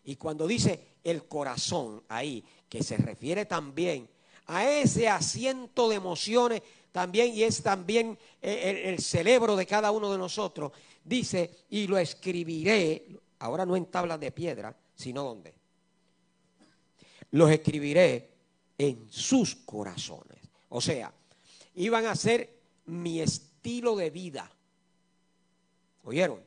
Y 0.05 0.17
cuando 0.17 0.47
dice 0.47 0.97
el 1.05 1.25
corazón 1.27 2.03
ahí, 2.09 2.45
que 2.73 2.83
se 2.83 2.97
refiere 2.97 3.45
también 3.45 4.09
a 4.47 4.67
ese 4.67 5.07
asiento 5.07 5.91
de 5.91 5.97
emociones 5.97 6.63
también 6.91 7.35
y 7.35 7.43
es 7.43 7.63
también 7.63 8.19
eh, 8.41 8.85
el, 8.87 8.99
cerebro 8.99 9.57
de 9.57 9.67
cada 9.67 9.91
uno 9.91 10.11
de 10.11 10.17
nosotros, 10.17 10.73
dice, 11.05 11.67
y 11.69 11.87
lo 11.87 11.99
escribiré, 11.99 13.05
ahora 13.41 13.67
no 13.67 13.77
en 13.77 13.85
tablas 13.85 14.19
de 14.19 14.33
piedra, 14.33 14.75
sino 14.95 15.23
donde. 15.23 15.53
Los 17.33 17.51
escribiré 17.51 18.31
en 18.79 19.07
sus 19.11 19.55
corazones. 19.55 20.39
O 20.71 20.81
sea, 20.81 21.13
iban 21.75 22.07
a 22.07 22.17
ser 22.17 22.59
mi 22.87 23.21
estilo 23.21 23.97
de 23.97 24.09
vida. 24.09 24.51
¿Oyeron? 26.05 26.41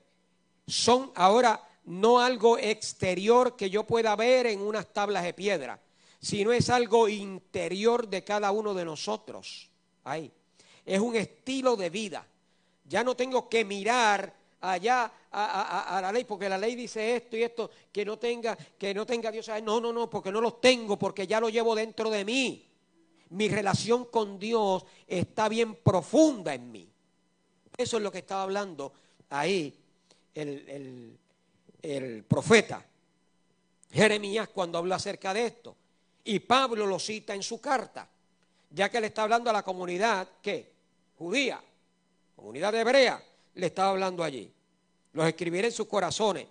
Son 0.65 1.11
ahora 1.13 1.61
no 1.83 2.19
algo 2.19 2.57
exterior 2.57 3.55
que 3.55 3.69
yo 3.69 3.83
pueda 3.83 4.15
ver 4.15 4.47
en 4.47 4.61
unas 4.61 4.91
tablas 4.91 5.23
de 5.23 5.35
piedra, 5.35 5.79
sino 6.19 6.51
es 6.51 6.69
algo 6.69 7.07
interior 7.09 8.07
de 8.07 8.23
cada 8.23 8.51
uno 8.51 8.73
de 8.73 8.85
nosotros. 8.85 9.69
Ahí. 10.03 10.31
Es 10.85 10.99
un 10.99 11.15
estilo 11.15 11.75
de 11.75 11.89
vida. 11.89 12.25
Ya 12.87 13.03
no 13.03 13.15
tengo 13.15 13.49
que 13.49 13.65
mirar 13.65 14.33
allá 14.61 15.11
a, 15.31 15.99
la 16.01 16.11
ley, 16.11 16.23
porque 16.23 16.47
la 16.47 16.57
ley 16.57 16.75
dice 16.75 17.15
esto 17.15 17.35
y 17.35 17.43
esto, 17.43 17.69
que 17.91 18.05
no 18.05 18.17
tenga, 18.17 18.55
que 18.55 18.93
no 18.93 19.05
tenga 19.05 19.31
Dios. 19.31 19.49
No, 19.63 19.81
no, 19.81 19.91
no, 19.91 20.09
porque 20.09 20.31
no 20.31 20.41
los 20.41 20.61
tengo, 20.61 20.97
porque 20.97 21.27
ya 21.27 21.39
lo 21.39 21.49
llevo 21.49 21.75
dentro 21.75 22.09
de 22.09 22.23
mí. 22.23 22.65
Mi 23.29 23.47
relación 23.49 24.05
con 24.05 24.37
Dios 24.37 24.85
está 25.07 25.49
bien 25.49 25.75
profunda 25.75 26.53
en 26.53 26.71
mí. 26.71 26.87
Eso 27.77 27.97
es 27.97 28.03
lo 28.03 28.11
que 28.11 28.19
estaba 28.19 28.43
hablando 28.43 28.93
ahí 29.29 29.73
el 30.33 31.17
el 31.85 32.23
profeta 32.23 32.83
Jeremías 33.91 34.49
cuando 34.49 34.77
habla 34.77 34.95
acerca 34.95 35.33
de 35.33 35.45
esto. 35.45 35.75
Y 36.25 36.39
Pablo 36.39 36.85
lo 36.85 36.99
cita 36.99 37.33
en 37.33 37.43
su 37.43 37.61
carta, 37.61 38.07
ya 38.71 38.89
que 38.89 38.99
le 38.99 39.07
está 39.07 39.23
hablando 39.23 39.49
a 39.49 39.53
la 39.53 39.63
comunidad, 39.63 40.27
¿qué? 40.41 40.71
Judía, 41.17 41.61
comunidad 42.35 42.73
hebrea, 42.75 43.23
le 43.53 43.67
estaba 43.67 43.91
hablando 43.91 44.23
allí. 44.23 44.51
Los 45.13 45.27
escribiré 45.27 45.67
en 45.67 45.73
sus 45.73 45.87
corazones. 45.87 46.47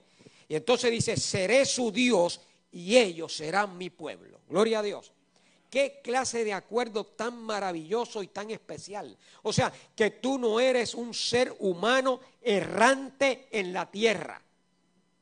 Y 0.48 0.54
entonces 0.54 0.90
dice, 0.90 1.16
seré 1.16 1.64
su 1.64 1.90
Dios 1.90 2.40
y 2.72 2.96
ellos 2.96 3.34
serán 3.34 3.76
mi 3.76 3.90
pueblo. 3.90 4.40
Gloria 4.48 4.78
a 4.78 4.82
Dios. 4.82 5.12
Qué 5.68 6.00
clase 6.04 6.44
de 6.44 6.52
acuerdo 6.52 7.04
tan 7.04 7.36
maravilloso 7.42 8.22
y 8.22 8.28
tan 8.28 8.50
especial. 8.52 9.16
O 9.42 9.52
sea, 9.52 9.72
que 9.96 10.10
tú 10.10 10.38
no 10.38 10.60
eres 10.60 10.94
un 10.94 11.12
ser 11.12 11.54
humano 11.58 12.20
errante 12.40 13.48
en 13.50 13.72
la 13.72 13.90
tierra. 13.90 14.40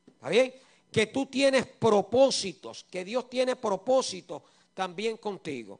¿Está 0.05 0.29
bien? 0.29 0.53
Que 0.93 1.07
tú 1.07 1.25
tienes 1.25 1.65
propósitos, 1.65 2.85
que 2.89 3.03
Dios 3.03 3.29
tiene 3.29 3.57
propósitos 3.57 4.43
también 4.73 5.17
contigo. 5.17 5.79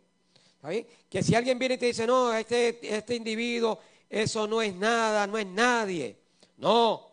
Que 1.10 1.22
si 1.22 1.36
alguien 1.36 1.60
viene 1.60 1.76
y 1.76 1.78
te 1.78 1.86
dice, 1.88 2.08
no, 2.08 2.34
este, 2.34 2.80
este 2.96 3.16
individuo, 3.16 3.80
eso 4.10 4.48
no 4.48 4.62
es 4.62 4.74
nada, 4.76 5.28
no 5.28 5.38
es 5.38 5.46
nadie. 5.46 6.18
No. 6.58 7.12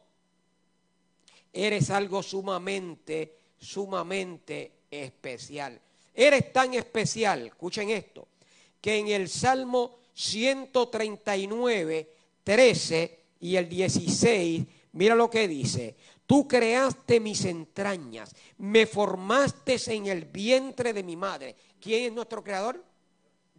Eres 1.52 1.90
algo 1.90 2.22
sumamente, 2.22 3.38
sumamente 3.58 4.72
especial. 4.90 5.80
Eres 6.14 6.52
tan 6.52 6.74
especial, 6.74 7.46
escuchen 7.46 7.90
esto, 7.90 8.28
que 8.80 8.98
en 8.98 9.08
el 9.08 9.28
Salmo 9.28 9.98
139, 10.14 12.10
13 12.44 13.18
y 13.40 13.56
el 13.56 13.68
16, 13.68 14.64
mira 14.92 15.14
lo 15.14 15.30
que 15.30 15.48
dice. 15.48 15.96
Tú 16.30 16.46
creaste 16.46 17.18
mis 17.18 17.44
entrañas, 17.44 18.36
me 18.58 18.86
formaste 18.86 19.76
en 19.88 20.06
el 20.06 20.26
vientre 20.26 20.92
de 20.92 21.02
mi 21.02 21.16
madre. 21.16 21.56
¿Quién 21.80 22.04
es 22.04 22.12
nuestro 22.12 22.44
creador? 22.44 22.84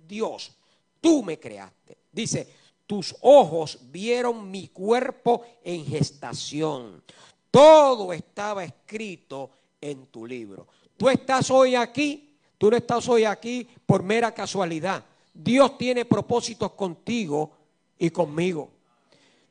Dios. 0.08 0.56
Tú 1.02 1.22
me 1.22 1.38
creaste. 1.38 1.98
Dice, 2.10 2.48
tus 2.88 3.14
ojos 3.24 3.78
vieron 3.92 4.50
mi 4.50 4.70
cuerpo 4.70 5.44
en 5.62 5.86
gestación. 5.86 7.04
Todo 7.52 8.14
estaba 8.14 8.64
escrito 8.64 9.50
en 9.82 10.06
tu 10.06 10.26
libro. 10.26 10.70
Tú 10.96 11.10
estás 11.10 11.52
hoy 11.52 11.76
aquí, 11.76 12.38
tú 12.58 12.72
no 12.72 12.78
estás 12.78 13.06
hoy 13.10 13.26
aquí 13.26 13.68
por 13.86 14.02
mera 14.02 14.34
casualidad. 14.34 15.04
Dios 15.34 15.78
tiene 15.78 16.06
propósitos 16.06 16.72
contigo 16.72 17.52
y 18.00 18.12
conmigo. 18.12 18.72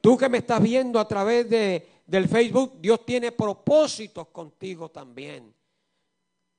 Tú 0.00 0.16
que 0.16 0.30
me 0.30 0.38
estás 0.38 0.62
viendo 0.62 0.98
a 0.98 1.06
través 1.06 1.50
de, 1.50 1.99
del 2.10 2.28
Facebook, 2.28 2.80
Dios 2.80 3.06
tiene 3.06 3.30
propósitos 3.30 4.26
contigo 4.30 4.90
también. 4.90 5.54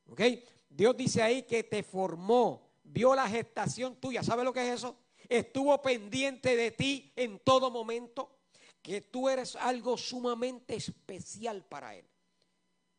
¿Ok? 0.08 0.22
Dios 0.70 0.96
dice 0.96 1.22
ahí 1.22 1.44
que 1.44 1.66
te 1.66 1.84
formó, 1.84 2.70
vio 2.84 3.14
la 3.14 3.28
gestación 3.28 3.98
tuya. 3.98 4.24
¿Sabe 4.24 4.46
lo 4.46 4.54
que 4.54 4.66
es 4.66 4.76
eso? 4.76 4.96
Estuvo 5.28 5.82
pendiente 5.82 6.56
de 6.56 6.72
ti 6.72 7.12
en 7.18 7.40
todo 7.40 7.70
momento, 7.70 8.38
que 8.82 9.02
tú 9.02 9.28
eres 9.28 9.58
algo 9.58 9.98
sumamente 9.98 10.76
especial 10.76 11.66
para 11.66 11.98
Él. 11.98 12.06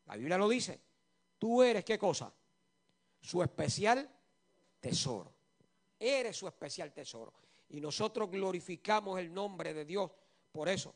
La 0.05 0.15
Biblia 0.15 0.37
lo 0.37 0.47
dice. 0.47 0.79
Tú 1.39 1.63
eres 1.63 1.83
qué 1.83 1.97
cosa? 1.97 2.31
Su 3.19 3.41
especial 3.41 4.07
tesoro. 4.79 5.33
Eres 5.99 6.37
su 6.37 6.47
especial 6.47 6.93
tesoro. 6.93 7.33
Y 7.69 7.81
nosotros 7.81 8.29
glorificamos 8.29 9.19
el 9.19 9.33
nombre 9.33 9.73
de 9.73 9.85
Dios 9.85 10.11
por 10.51 10.69
eso. 10.69 10.93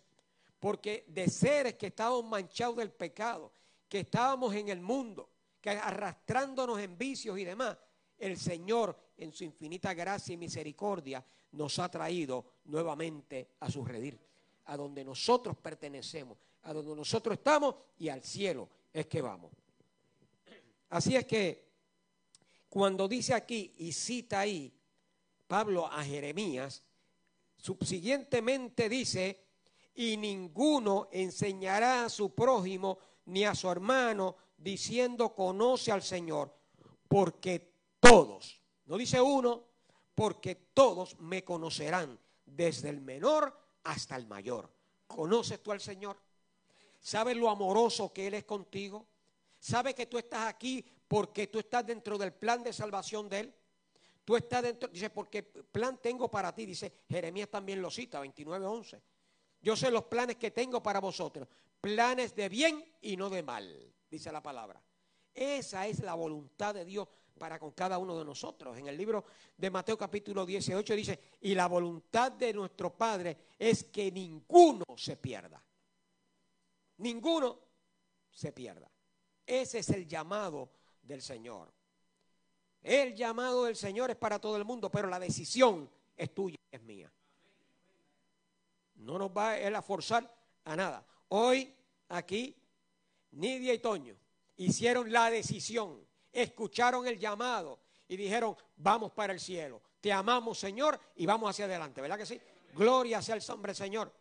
Porque 0.59 1.05
de 1.07 1.29
seres 1.29 1.75
que 1.75 1.87
estábamos 1.87 2.25
manchados 2.25 2.77
del 2.77 2.91
pecado, 2.91 3.51
que 3.87 3.99
estábamos 3.99 4.53
en 4.55 4.69
el 4.69 4.81
mundo, 4.81 5.29
que 5.61 5.69
arrastrándonos 5.69 6.79
en 6.79 6.97
vicios 6.97 7.37
y 7.37 7.45
demás, 7.45 7.77
el 8.17 8.37
Señor 8.37 8.97
en 9.17 9.31
su 9.31 9.43
infinita 9.43 9.93
gracia 9.93 10.33
y 10.33 10.37
misericordia 10.37 11.23
nos 11.51 11.77
ha 11.79 11.89
traído 11.89 12.45
nuevamente 12.65 13.49
a 13.59 13.69
su 13.69 13.85
redir, 13.85 14.19
a 14.65 14.77
donde 14.77 15.03
nosotros 15.03 15.57
pertenecemos, 15.57 16.37
a 16.63 16.73
donde 16.73 16.95
nosotros 16.95 17.37
estamos 17.37 17.75
y 17.99 18.09
al 18.09 18.23
cielo 18.23 18.69
es 18.91 19.05
que 19.07 19.21
vamos. 19.21 19.51
Así 20.89 21.15
es 21.15 21.25
que 21.25 21.67
cuando 22.69 23.07
dice 23.07 23.33
aquí 23.33 23.73
y 23.77 23.91
cita 23.91 24.41
ahí 24.41 24.73
Pablo 25.47 25.87
a 25.87 26.03
Jeremías, 26.03 26.83
subsiguientemente 27.57 28.89
dice, 28.89 29.46
y 29.97 30.15
ninguno 30.15 31.09
enseñará 31.11 32.05
a 32.05 32.09
su 32.09 32.33
prójimo 32.33 32.99
ni 33.25 33.45
a 33.45 33.55
su 33.55 33.69
hermano 33.69 34.35
diciendo 34.55 35.33
conoce 35.33 35.91
al 35.91 36.03
Señor, 36.03 36.53
porque 37.07 37.73
todos, 37.99 38.61
no 38.85 38.95
dice 38.95 39.19
uno, 39.19 39.63
porque 40.13 40.55
todos 40.73 41.19
me 41.19 41.43
conocerán, 41.43 42.17
desde 42.45 42.89
el 42.89 43.01
menor 43.01 43.59
hasta 43.83 44.15
el 44.15 44.27
mayor. 44.27 44.71
¿Conoces 45.07 45.61
tú 45.63 45.71
al 45.71 45.81
Señor? 45.81 46.17
¿Sabes 46.99 47.35
lo 47.35 47.49
amoroso 47.49 48.13
que 48.13 48.27
Él 48.27 48.35
es 48.35 48.43
contigo? 48.43 49.07
¿Sabes 49.59 49.95
que 49.95 50.05
tú 50.05 50.19
estás 50.19 50.47
aquí 50.47 50.85
porque 51.07 51.47
tú 51.47 51.57
estás 51.57 51.85
dentro 51.85 52.19
del 52.19 52.33
plan 52.33 52.61
de 52.63 52.71
salvación 52.71 53.27
de 53.29 53.39
Él? 53.39 53.53
Tú 54.23 54.35
estás 54.35 54.61
dentro, 54.61 54.89
dice, 54.89 55.09
porque 55.09 55.41
plan 55.41 55.97
tengo 55.99 56.29
para 56.29 56.53
ti, 56.53 56.67
dice 56.67 56.91
Jeremías 57.09 57.49
también 57.49 57.81
lo 57.81 57.89
cita, 57.89 58.21
29.11. 58.21 59.01
Yo 59.61 59.75
sé 59.75 59.91
los 59.91 60.03
planes 60.05 60.37
que 60.37 60.51
tengo 60.51 60.81
para 60.81 60.99
vosotros, 60.99 61.47
planes 61.81 62.35
de 62.35 62.49
bien 62.49 62.83
y 63.01 63.17
no 63.17 63.29
de 63.29 63.43
mal 63.43 63.93
dice 64.09 64.31
la 64.31 64.41
palabra. 64.41 64.81
Esa 65.33 65.87
es 65.87 65.99
la 65.99 66.15
voluntad 66.15 66.73
de 66.73 66.85
Dios 66.85 67.07
para 67.37 67.59
con 67.59 67.71
cada 67.71 67.97
uno 67.97 68.17
de 68.17 68.25
nosotros. 68.25 68.77
En 68.77 68.87
el 68.87 68.97
libro 68.97 69.25
de 69.55 69.69
Mateo 69.69 69.97
capítulo 69.97 70.45
18 70.45 70.95
dice, 70.95 71.19
y 71.41 71.53
la 71.53 71.67
voluntad 71.67 72.31
de 72.31 72.53
nuestro 72.53 72.95
Padre 72.95 73.37
es 73.59 73.83
que 73.85 74.11
ninguno 74.11 74.83
se 74.95 75.17
pierda. 75.17 75.63
Ninguno 76.97 77.59
se 78.31 78.51
pierda. 78.51 78.89
Ese 79.45 79.79
es 79.79 79.89
el 79.89 80.07
llamado 80.07 80.71
del 81.03 81.21
Señor. 81.21 81.71
El 82.81 83.15
llamado 83.15 83.65
del 83.65 83.75
Señor 83.75 84.09
es 84.09 84.15
para 84.15 84.39
todo 84.39 84.57
el 84.57 84.65
mundo, 84.65 84.89
pero 84.89 85.07
la 85.07 85.19
decisión 85.19 85.89
es 86.15 86.33
tuya, 86.33 86.57
es 86.71 86.81
mía. 86.81 87.11
No 88.97 89.17
nos 89.17 89.29
va 89.29 89.57
él 89.57 89.75
a 89.75 89.81
forzar 89.81 90.29
a 90.65 90.75
nada. 90.75 91.05
Hoy 91.29 91.73
aquí 92.09 92.55
Nidia 93.31 93.73
y 93.73 93.79
Toño 93.79 94.15
hicieron 94.57 95.11
la 95.11 95.29
decisión, 95.29 96.05
escucharon 96.31 97.07
el 97.07 97.19
llamado 97.19 97.79
y 98.07 98.17
dijeron, 98.17 98.55
vamos 98.75 99.11
para 99.11 99.33
el 99.33 99.39
cielo. 99.39 99.81
Te 100.01 100.11
amamos, 100.11 100.57
Señor, 100.57 100.99
y 101.15 101.25
vamos 101.25 101.49
hacia 101.49 101.65
adelante, 101.65 102.01
¿verdad 102.01 102.17
que 102.17 102.25
sí? 102.25 102.39
Gloria 102.73 103.21
sea 103.21 103.35
el 103.35 103.43
nombre 103.47 103.73
Señor. 103.73 104.13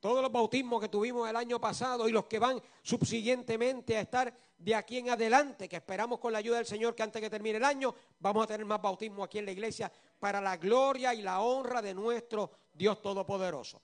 Todos 0.00 0.20
los 0.20 0.32
bautismos 0.32 0.80
que 0.80 0.88
tuvimos 0.88 1.30
el 1.30 1.36
año 1.36 1.60
pasado 1.60 2.08
y 2.08 2.12
los 2.12 2.24
que 2.24 2.40
van 2.40 2.60
subsiguientemente 2.82 3.96
a 3.96 4.00
estar 4.00 4.36
de 4.58 4.74
aquí 4.74 4.98
en 4.98 5.10
adelante, 5.10 5.68
que 5.68 5.76
esperamos 5.76 6.18
con 6.18 6.32
la 6.32 6.38
ayuda 6.38 6.56
del 6.56 6.66
Señor 6.66 6.94
que 6.94 7.04
antes 7.04 7.22
que 7.22 7.30
termine 7.30 7.58
el 7.58 7.64
año, 7.64 7.94
vamos 8.18 8.44
a 8.44 8.46
tener 8.48 8.66
más 8.66 8.82
bautismo 8.82 9.22
aquí 9.22 9.38
en 9.38 9.46
la 9.46 9.52
iglesia 9.52 9.92
para 10.22 10.40
la 10.40 10.56
gloria 10.56 11.12
y 11.14 11.20
la 11.20 11.40
honra 11.40 11.82
de 11.82 11.92
nuestro 11.92 12.52
Dios 12.72 13.02
Todopoderoso. 13.02 13.82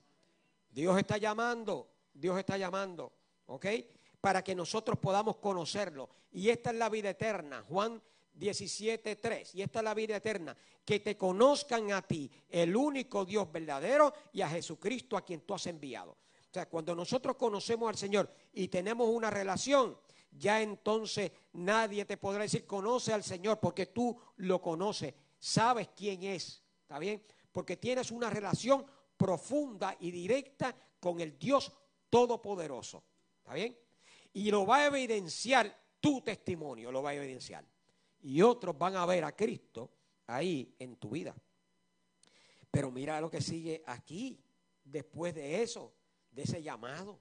Dios 0.70 0.96
está 0.96 1.18
llamando, 1.18 1.88
Dios 2.14 2.38
está 2.38 2.56
llamando, 2.56 3.12
¿ok? 3.46 3.66
para 4.20 4.44
que 4.44 4.54
nosotros 4.54 5.00
podamos 5.00 5.38
conocerlo. 5.38 6.08
Y 6.30 6.48
esta 6.48 6.70
es 6.70 6.76
la 6.76 6.88
vida 6.88 7.10
eterna, 7.10 7.64
Juan 7.68 8.00
17, 8.34 9.16
3. 9.16 9.54
Y 9.56 9.62
esta 9.62 9.80
es 9.80 9.84
la 9.84 9.94
vida 9.94 10.14
eterna, 10.14 10.56
que 10.84 11.00
te 11.00 11.16
conozcan 11.16 11.90
a 11.90 12.02
ti, 12.02 12.30
el 12.48 12.76
único 12.76 13.24
Dios 13.24 13.50
verdadero, 13.50 14.14
y 14.32 14.40
a 14.40 14.48
Jesucristo 14.48 15.16
a 15.16 15.24
quien 15.24 15.40
tú 15.40 15.54
has 15.54 15.66
enviado. 15.66 16.12
O 16.12 16.52
sea, 16.52 16.68
cuando 16.68 16.94
nosotros 16.94 17.34
conocemos 17.34 17.88
al 17.88 17.96
Señor 17.96 18.32
y 18.52 18.68
tenemos 18.68 19.08
una 19.08 19.28
relación, 19.28 19.98
ya 20.30 20.62
entonces 20.62 21.32
nadie 21.54 22.04
te 22.04 22.16
podrá 22.16 22.42
decir, 22.42 22.64
conoce 22.64 23.12
al 23.12 23.24
Señor, 23.24 23.58
porque 23.58 23.86
tú 23.86 24.16
lo 24.36 24.62
conoces, 24.62 25.14
sabes 25.38 25.88
quién 25.96 26.22
es, 26.24 26.62
¿está 26.82 26.98
bien? 26.98 27.22
Porque 27.52 27.76
tienes 27.76 28.10
una 28.10 28.30
relación 28.30 28.86
profunda 29.16 29.96
y 30.00 30.10
directa 30.10 30.74
con 31.00 31.20
el 31.20 31.38
Dios 31.38 31.72
Todopoderoso, 32.10 33.04
¿está 33.38 33.54
bien? 33.54 33.76
y 34.38 34.50
lo 34.50 34.66
va 34.66 34.78
a 34.78 34.86
evidenciar 34.86 35.76
tu 36.00 36.20
testimonio, 36.20 36.92
lo 36.92 37.02
va 37.02 37.10
a 37.10 37.14
evidenciar. 37.14 37.64
Y 38.20 38.42
otros 38.42 38.76
van 38.76 38.96
a 38.96 39.06
ver 39.06 39.24
a 39.24 39.34
Cristo 39.34 39.90
ahí 40.26 40.74
en 40.78 40.96
tu 40.96 41.10
vida. 41.10 41.34
Pero 42.70 42.90
mira 42.90 43.20
lo 43.20 43.30
que 43.30 43.40
sigue 43.40 43.82
aquí, 43.86 44.40
después 44.84 45.34
de 45.34 45.62
eso, 45.62 45.92
de 46.30 46.42
ese 46.42 46.62
llamado, 46.62 47.20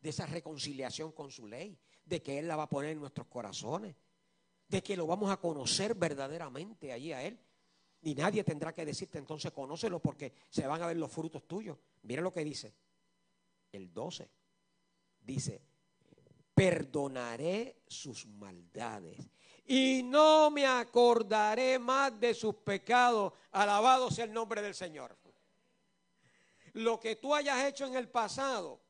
de 0.00 0.10
esa 0.10 0.26
reconciliación 0.26 1.12
con 1.12 1.30
su 1.30 1.46
ley, 1.46 1.78
de 2.04 2.22
que 2.22 2.38
Él 2.38 2.48
la 2.48 2.56
va 2.56 2.64
a 2.64 2.68
poner 2.68 2.92
en 2.92 3.00
nuestros 3.00 3.26
corazones, 3.26 3.94
de 4.68 4.82
que 4.82 4.96
lo 4.96 5.06
vamos 5.06 5.30
a 5.30 5.36
conocer 5.36 5.94
verdaderamente 5.94 6.92
allí 6.92 7.12
a 7.12 7.22
Él. 7.22 7.38
Y 8.02 8.14
nadie 8.14 8.44
tendrá 8.44 8.72
que 8.72 8.84
decirte 8.84 9.18
entonces 9.18 9.52
conócelo 9.52 10.00
porque 10.00 10.32
se 10.48 10.66
van 10.66 10.82
a 10.82 10.86
ver 10.86 10.96
los 10.96 11.10
frutos 11.10 11.46
tuyos. 11.46 11.78
Mira 12.02 12.22
lo 12.22 12.32
que 12.32 12.44
dice. 12.44 12.72
El 13.72 13.92
12. 13.92 14.30
Dice, 15.20 15.60
perdonaré 16.54 17.82
sus 17.86 18.26
maldades 18.26 19.18
y 19.66 20.02
no 20.04 20.50
me 20.50 20.66
acordaré 20.66 21.78
más 21.78 22.18
de 22.20 22.32
sus 22.32 22.54
pecados. 22.54 23.32
Alabado 23.50 24.10
sea 24.10 24.24
el 24.24 24.32
nombre 24.32 24.62
del 24.62 24.74
Señor. 24.74 25.16
Lo 26.74 27.00
que 27.00 27.16
tú 27.16 27.34
hayas 27.34 27.64
hecho 27.64 27.86
en 27.86 27.96
el 27.96 28.08
pasado, 28.08 28.80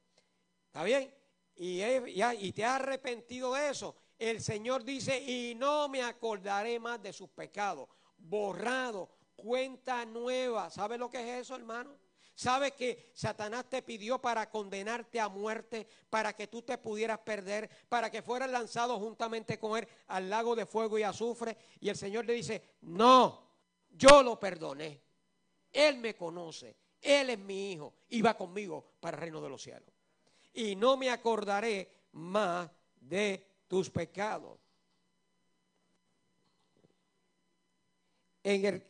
¿está 0.67 0.83
bien? 0.83 1.13
Y, 1.55 1.83
y 1.83 2.53
te 2.53 2.65
has 2.65 2.81
arrepentido 2.81 3.55
de 3.55 3.71
eso. 3.71 3.95
El 4.19 4.43
Señor 4.43 4.83
dice, 4.83 5.19
y 5.21 5.55
no 5.55 5.89
me 5.89 6.03
acordaré 6.03 6.79
más 6.81 7.01
de 7.03 7.13
sus 7.13 7.31
pecados. 7.31 7.89
Borrado, 8.19 9.11
cuenta 9.37 10.05
nueva. 10.05 10.71
¿Sabe 10.71 10.99
lo 10.99 11.11
que 11.11 11.19
es 11.19 11.43
eso, 11.43 11.57
hermano? 11.57 11.97
¿Sabe 12.37 12.73
que 12.73 13.11
Satanás 13.15 13.65
te 13.71 13.81
pidió 13.81 14.21
para 14.21 14.51
condenarte 14.51 15.19
a 15.19 15.29
muerte, 15.29 15.89
para 16.11 16.35
que 16.35 16.47
tú 16.49 16.61
te 16.61 16.77
pudieras 16.77 17.19
perder, 17.21 17.71
para 17.89 18.11
que 18.11 18.21
fueras 18.21 18.51
lanzado 18.51 18.99
juntamente 18.99 19.59
con 19.59 19.79
él 19.79 19.89
al 20.09 20.29
lago 20.29 20.55
de 20.55 20.67
fuego 20.67 20.99
y 20.99 21.03
azufre? 21.03 21.57
Y 21.81 21.89
el 21.89 21.97
Señor 21.97 22.27
le 22.27 22.35
dice, 22.35 22.63
no, 22.83 23.53
yo 23.89 24.23
lo 24.23 24.39
perdoné. 24.39 25.01
Él 25.73 25.97
me 25.97 26.15
conoce, 26.15 26.77
Él 27.01 27.31
es 27.31 27.39
mi 27.39 27.73
hijo 27.73 27.95
y 28.11 28.21
va 28.21 28.37
conmigo 28.37 28.97
para 29.01 29.17
el 29.17 29.23
reino 29.23 29.41
de 29.41 29.49
los 29.49 29.63
cielos. 29.63 29.95
Y 30.53 30.77
no 30.77 30.99
me 30.99 31.09
acordaré 31.09 32.09
más 32.13 32.71
de 33.01 33.63
tus 33.67 33.89
pecados. 33.89 34.59
En 38.47 38.65
el, 38.65 38.83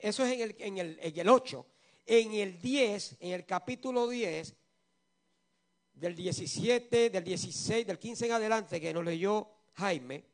eso 0.00 0.24
es 0.24 0.32
en 0.32 0.40
el, 0.40 0.56
en 0.58 0.78
en 0.78 1.18
el 1.18 1.28
8 1.28 1.66
en 2.06 2.32
el 2.34 2.60
10, 2.60 3.16
en 3.20 3.32
el 3.32 3.46
capítulo 3.46 4.08
10, 4.08 4.54
del 5.94 6.14
17, 6.14 7.10
del 7.10 7.24
16, 7.24 7.86
del 7.86 7.98
15 7.98 8.26
en 8.26 8.32
adelante, 8.32 8.80
que 8.80 8.92
nos 8.92 9.04
leyó 9.04 9.48
Jaime, 9.74 10.24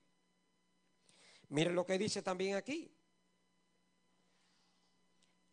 miren 1.48 1.74
lo 1.74 1.85
que 1.85 1.98
dice 1.98 2.22
también 2.22 2.56
aquí. 2.56 2.90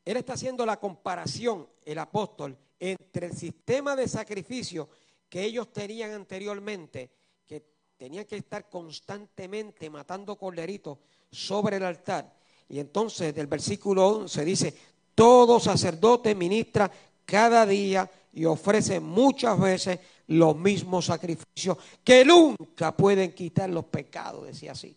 él 0.06 0.18
está 0.18 0.34
haciendo 0.34 0.66
la 0.66 0.80
comparación, 0.80 1.70
el 1.84 2.00
apóstol, 2.00 2.58
entre 2.80 3.28
el 3.28 3.34
sistema 3.34 3.96
de 3.96 4.08
sacrificio 4.08 4.90
que 5.28 5.44
ellos 5.44 5.74
tenían 5.74 6.12
anteriormente, 6.12 7.12
que 7.46 7.66
tenían 7.98 8.26
que 8.26 8.38
estar 8.38 8.70
constantemente 8.70 9.90
matando 9.90 10.38
corderitos 10.38 11.00
sobre 11.30 11.78
el 11.78 11.84
altar. 11.84 12.37
Y 12.70 12.80
entonces 12.80 13.34
del 13.34 13.48
versículo 13.48 14.08
11 14.08 14.46
dice, 14.46 14.74
todo 15.16 15.60
sacerdote 15.60 16.36
ministra 16.36 16.92
cada 17.26 17.66
día 17.66 18.10
y 18.34 18.46
ofrece 18.46 19.00
muchas 19.00 19.60
veces 19.60 20.00
los 20.28 20.56
mismos 20.56 21.06
sacrificios 21.06 21.78
que 22.04 22.24
nunca 22.26 22.96
pueden 22.96 23.34
quitar 23.34 23.70
los 23.70 23.86
pecados, 23.86 24.46
decía 24.46 24.74
así, 24.74 24.96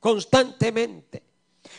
constantemente. 0.00 1.22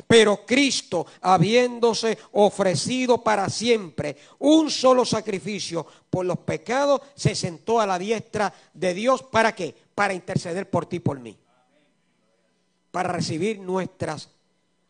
Pero 0.06 0.46
Cristo, 0.46 1.08
habiéndose 1.22 2.18
ofrecido 2.34 3.24
para 3.24 3.50
siempre 3.50 4.18
un 4.40 4.70
solo 4.70 5.04
sacrificio 5.04 5.86
por 6.10 6.26
los 6.26 6.40
pecados, 6.40 7.02
se 7.16 7.34
sentó 7.34 7.82
a 7.82 7.88
la 7.88 7.98
diestra 7.98 8.54
de 8.74 8.94
Dios. 8.94 9.24
¿Para 9.24 9.56
qué? 9.56 9.76
Para 9.96 10.14
interceder 10.14 10.70
por 10.70 10.86
ti 10.86 10.98
y 10.98 11.00
por 11.00 11.20
mí. 11.20 11.36
Para 12.92 13.12
recibir 13.12 13.60
nuestras 13.60 14.30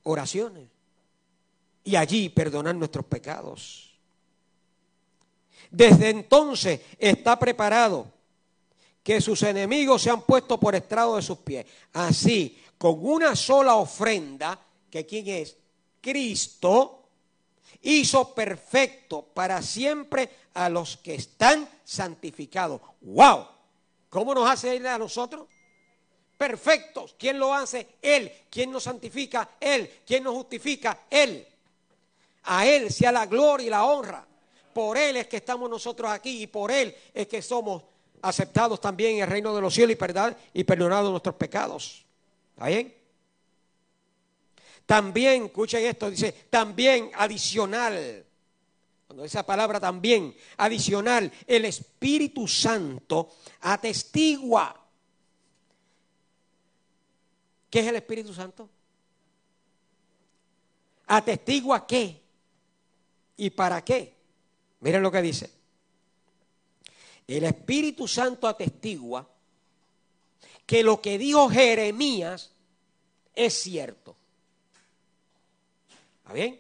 oraciones. 0.03 0.67
Y 1.83 1.95
allí 1.95 2.29
perdonar 2.29 2.75
nuestros 2.75 3.05
pecados. 3.05 3.97
Desde 5.71 6.09
entonces 6.09 6.81
está 6.97 7.37
preparado 7.37 8.11
que 9.03 9.21
sus 9.21 9.41
enemigos 9.43 10.01
se 10.01 10.09
han 10.09 10.21
puesto 10.21 10.59
por 10.59 10.75
estrado 10.75 11.15
de 11.15 11.21
sus 11.21 11.39
pies. 11.39 11.65
Así, 11.93 12.61
con 12.77 12.97
una 13.05 13.35
sola 13.35 13.75
ofrenda, 13.75 14.59
que 14.89 15.05
quién 15.05 15.27
es 15.27 15.57
Cristo, 16.01 17.03
hizo 17.81 18.33
perfecto 18.33 19.23
para 19.33 19.61
siempre 19.61 20.29
a 20.53 20.69
los 20.69 20.97
que 20.97 21.15
están 21.15 21.67
santificados. 21.83 22.81
¡Wow! 23.01 23.47
¿Cómo 24.09 24.33
nos 24.33 24.49
hace 24.49 24.75
él 24.75 24.85
a 24.87 24.97
nosotros? 24.97 25.47
Perfectos. 26.39 27.17
¿Quién 27.19 27.37
lo 27.37 27.53
hace? 27.53 27.85
Él. 28.01 28.31
¿Quién 28.49 28.71
nos 28.71 28.83
santifica? 28.83 29.57
Él. 29.59 29.91
¿Quién 30.07 30.23
nos 30.23 30.35
justifica? 30.35 31.01
Él. 31.09 31.45
A 32.43 32.65
Él 32.65 32.89
sea 32.93 33.11
la 33.11 33.25
gloria 33.25 33.67
y 33.67 33.69
la 33.69 33.83
honra. 33.83 34.25
Por 34.73 34.97
Él 34.97 35.17
es 35.17 35.27
que 35.27 35.35
estamos 35.35 35.69
nosotros 35.69 36.09
aquí 36.09 36.43
y 36.43 36.47
por 36.47 36.71
Él 36.71 36.95
es 37.13 37.27
que 37.27 37.41
somos 37.41 37.83
aceptados 38.21 38.79
también 38.79 39.17
en 39.17 39.23
el 39.23 39.27
reino 39.27 39.53
de 39.53 39.59
los 39.59 39.73
cielos 39.73 39.97
y, 40.53 40.59
y 40.61 40.63
perdonados 40.63 41.11
nuestros 41.11 41.35
pecados. 41.35 42.05
¿Está 42.53 42.67
bien? 42.67 42.95
También, 44.85 45.47
escuchen 45.47 45.85
esto, 45.85 46.09
dice, 46.09 46.31
también 46.49 47.11
adicional. 47.15 48.25
Cuando 49.07 49.25
esa 49.25 49.45
palabra 49.45 49.81
también, 49.81 50.33
adicional, 50.55 51.29
el 51.45 51.65
Espíritu 51.65 52.47
Santo 52.47 53.35
atestigua. 53.59 54.79
¿Qué 57.69 57.79
es 57.79 57.87
el 57.87 57.95
Espíritu 57.95 58.33
Santo? 58.33 58.69
¿Atestigua 61.07 61.85
qué? 61.85 62.21
¿Y 63.37 63.49
para 63.49 63.83
qué? 63.83 64.13
Miren 64.81 65.01
lo 65.01 65.11
que 65.11 65.21
dice. 65.21 65.51
El 67.27 67.43
Espíritu 67.43 68.07
Santo 68.07 68.47
atestigua 68.47 69.27
que 70.65 70.83
lo 70.83 71.01
que 71.01 71.17
dijo 71.17 71.49
Jeremías 71.49 72.51
es 73.35 73.53
cierto. 73.53 74.15
¿Está 76.19 76.33
bien? 76.33 76.59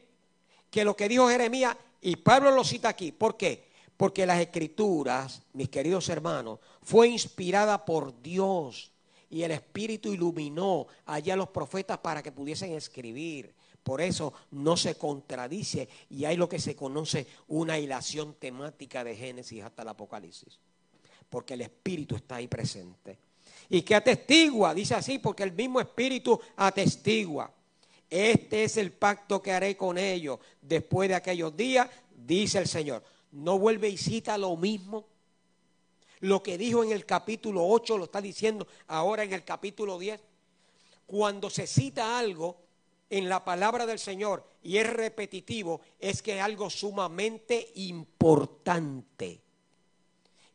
Que 0.69 0.83
lo 0.83 0.95
que 0.95 1.09
dijo 1.09 1.27
Jeremías, 1.27 1.75
y 2.01 2.15
Pablo 2.15 2.51
lo 2.51 2.63
cita 2.63 2.89
aquí, 2.89 3.11
¿por 3.11 3.35
qué? 3.35 3.67
Porque 3.97 4.25
las 4.25 4.39
escrituras, 4.39 5.41
mis 5.53 5.69
queridos 5.69 6.07
hermanos, 6.09 6.59
fue 6.81 7.07
inspirada 7.07 7.83
por 7.85 8.21
Dios 8.21 8.91
y 9.29 9.43
el 9.43 9.51
Espíritu 9.51 10.11
iluminó 10.11 10.87
allá 11.05 11.35
a 11.35 11.37
los 11.37 11.49
profetas 11.49 11.99
para 11.99 12.23
que 12.23 12.31
pudiesen 12.31 12.73
escribir. 12.73 13.53
Por 13.83 14.01
eso 14.01 14.33
no 14.51 14.75
se 14.75 14.95
contradice 14.95 15.87
y 16.09 16.25
hay 16.25 16.35
lo 16.35 16.49
que 16.49 16.59
se 16.59 16.75
conoce 16.75 17.27
una 17.47 17.79
hilación 17.79 18.35
temática 18.35 19.03
de 19.03 19.15
Génesis 19.15 19.63
hasta 19.63 19.83
el 19.83 19.89
Apocalipsis. 19.89 20.59
Porque 21.29 21.53
el 21.53 21.61
Espíritu 21.61 22.15
está 22.15 22.35
ahí 22.35 22.47
presente. 22.47 23.19
Y 23.69 23.83
que 23.83 23.95
atestigua, 23.95 24.73
dice 24.73 24.95
así, 24.95 25.19
porque 25.19 25.43
el 25.43 25.53
mismo 25.53 25.79
Espíritu 25.79 26.39
atestigua. 26.55 27.51
Este 28.09 28.63
es 28.63 28.77
el 28.77 28.91
pacto 28.91 29.41
que 29.41 29.51
haré 29.51 29.77
con 29.77 29.97
ellos 29.97 30.39
después 30.61 31.07
de 31.09 31.15
aquellos 31.15 31.55
días, 31.55 31.87
dice 32.15 32.57
el 32.57 32.67
Señor. 32.67 33.03
No 33.31 33.59
vuelve 33.59 33.89
y 33.89 33.97
cita 33.97 34.37
lo 34.39 34.57
mismo. 34.57 35.05
Lo 36.21 36.43
que 36.43 36.57
dijo 36.57 36.83
en 36.83 36.91
el 36.91 37.05
capítulo 37.05 37.65
8 37.65 37.97
lo 37.97 38.05
está 38.05 38.21
diciendo 38.21 38.67
ahora 38.87 39.23
en 39.23 39.33
el 39.33 39.43
capítulo 39.43 39.97
10. 39.97 40.19
Cuando 41.05 41.49
se 41.49 41.65
cita 41.65 42.19
algo 42.19 42.57
en 43.09 43.29
la 43.29 43.43
palabra 43.43 43.85
del 43.85 43.99
Señor 43.99 44.43
y 44.61 44.77
es 44.77 44.87
repetitivo, 44.87 45.81
es 45.99 46.21
que 46.21 46.37
es 46.37 46.43
algo 46.43 46.69
sumamente 46.69 47.71
importante. 47.75 49.41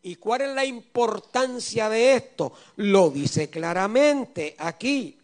¿Y 0.03 0.16
cuál 0.16 0.42
es 0.42 0.55
la 0.55 0.64
importancia 0.66 1.88
de 1.88 2.14
esto? 2.14 2.53
Lo 2.77 3.11
dice 3.11 3.48
claramente 3.48 4.55
aquí. 4.59 5.18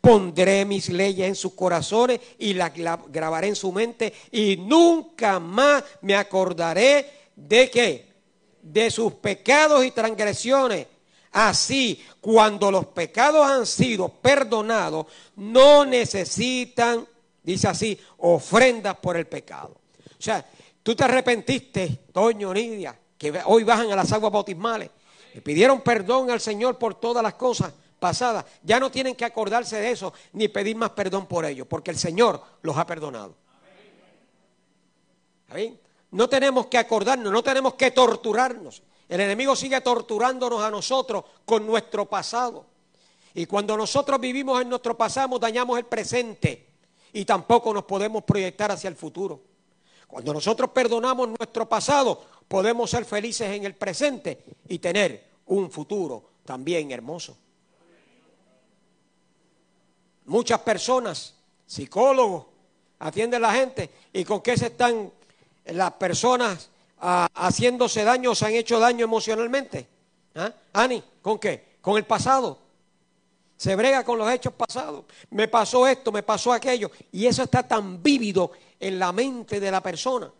Pondré 0.00 0.64
mis 0.64 0.88
leyes 0.88 1.28
en 1.28 1.34
sus 1.34 1.52
corazones 1.52 2.20
y 2.38 2.54
las 2.54 2.72
grabaré 3.08 3.48
en 3.48 3.56
su 3.56 3.72
mente 3.72 4.12
y 4.30 4.56
nunca 4.56 5.38
más 5.38 5.84
me 6.02 6.14
acordaré 6.14 7.10
de 7.36 7.70
qué? 7.70 8.09
De 8.62 8.90
sus 8.90 9.14
pecados 9.14 9.84
y 9.84 9.90
transgresiones. 9.90 10.86
Así, 11.32 12.04
cuando 12.20 12.70
los 12.70 12.86
pecados 12.86 13.46
han 13.46 13.64
sido 13.66 14.08
perdonados, 14.08 15.06
no 15.36 15.84
necesitan, 15.84 17.06
dice 17.42 17.68
así, 17.68 17.98
ofrendas 18.18 18.96
por 18.96 19.16
el 19.16 19.26
pecado. 19.26 19.76
O 20.18 20.22
sea, 20.22 20.44
tú 20.82 20.94
te 20.94 21.04
arrepentiste, 21.04 22.00
Toño 22.12 22.52
Nidia, 22.52 22.98
que 23.16 23.40
hoy 23.46 23.64
bajan 23.64 23.92
a 23.92 23.96
las 23.96 24.12
aguas 24.12 24.32
bautismales 24.32 24.90
y 25.34 25.40
pidieron 25.40 25.80
perdón 25.82 26.30
al 26.30 26.40
Señor 26.40 26.78
por 26.78 26.94
todas 26.94 27.22
las 27.22 27.34
cosas 27.34 27.72
pasada, 28.00 28.44
ya 28.62 28.80
no 28.80 28.90
tienen 28.90 29.14
que 29.14 29.24
acordarse 29.24 29.76
de 29.76 29.90
eso 29.90 30.12
ni 30.32 30.48
pedir 30.48 30.74
más 30.74 30.90
perdón 30.90 31.26
por 31.26 31.44
ello, 31.44 31.66
porque 31.66 31.90
el 31.92 31.98
Señor 31.98 32.42
los 32.62 32.76
ha 32.76 32.86
perdonado. 32.86 33.36
No 36.12 36.28
tenemos 36.28 36.66
que 36.66 36.78
acordarnos, 36.78 37.32
no 37.32 37.42
tenemos 37.42 37.74
que 37.74 37.90
torturarnos. 37.92 38.82
El 39.08 39.20
enemigo 39.20 39.54
sigue 39.56 39.80
torturándonos 39.80 40.62
a 40.62 40.70
nosotros 40.70 41.24
con 41.44 41.66
nuestro 41.66 42.06
pasado. 42.06 42.66
Y 43.34 43.46
cuando 43.46 43.76
nosotros 43.76 44.20
vivimos 44.20 44.60
en 44.60 44.68
nuestro 44.68 44.96
pasado, 44.96 45.38
dañamos 45.38 45.78
el 45.78 45.84
presente 45.84 46.66
y 47.12 47.24
tampoco 47.24 47.72
nos 47.72 47.84
podemos 47.84 48.24
proyectar 48.24 48.70
hacia 48.72 48.88
el 48.88 48.96
futuro. 48.96 49.40
Cuando 50.06 50.32
nosotros 50.32 50.70
perdonamos 50.70 51.28
nuestro 51.28 51.68
pasado, 51.68 52.24
podemos 52.48 52.90
ser 52.90 53.04
felices 53.04 53.50
en 53.50 53.64
el 53.64 53.74
presente 53.74 54.44
y 54.68 54.80
tener 54.80 55.24
un 55.46 55.70
futuro 55.70 56.24
también 56.44 56.90
hermoso. 56.90 57.36
Muchas 60.24 60.60
personas, 60.60 61.34
psicólogos, 61.66 62.46
atienden 62.98 63.44
a 63.44 63.48
la 63.48 63.54
gente 63.54 63.90
y 64.12 64.24
con 64.24 64.40
qué 64.40 64.56
se 64.56 64.66
están 64.66 65.12
las 65.72 65.92
personas 65.92 66.70
ah, 67.00 67.28
haciéndose 67.34 68.04
daño, 68.04 68.34
se 68.34 68.46
han 68.46 68.54
hecho 68.54 68.78
daño 68.78 69.04
emocionalmente. 69.04 69.86
¿Ah? 70.34 70.52
Ani, 70.72 71.02
¿con 71.22 71.38
qué? 71.38 71.76
Con 71.80 71.96
el 71.96 72.04
pasado. 72.04 72.58
Se 73.56 73.76
brega 73.76 74.04
con 74.04 74.18
los 74.18 74.30
hechos 74.30 74.54
pasados. 74.54 75.04
Me 75.30 75.48
pasó 75.48 75.86
esto, 75.86 76.10
me 76.12 76.22
pasó 76.22 76.52
aquello. 76.52 76.90
Y 77.12 77.26
eso 77.26 77.42
está 77.42 77.62
tan 77.62 78.02
vívido 78.02 78.52
en 78.78 78.98
la 78.98 79.12
mente 79.12 79.60
de 79.60 79.70
la 79.70 79.82
persona 79.82 80.32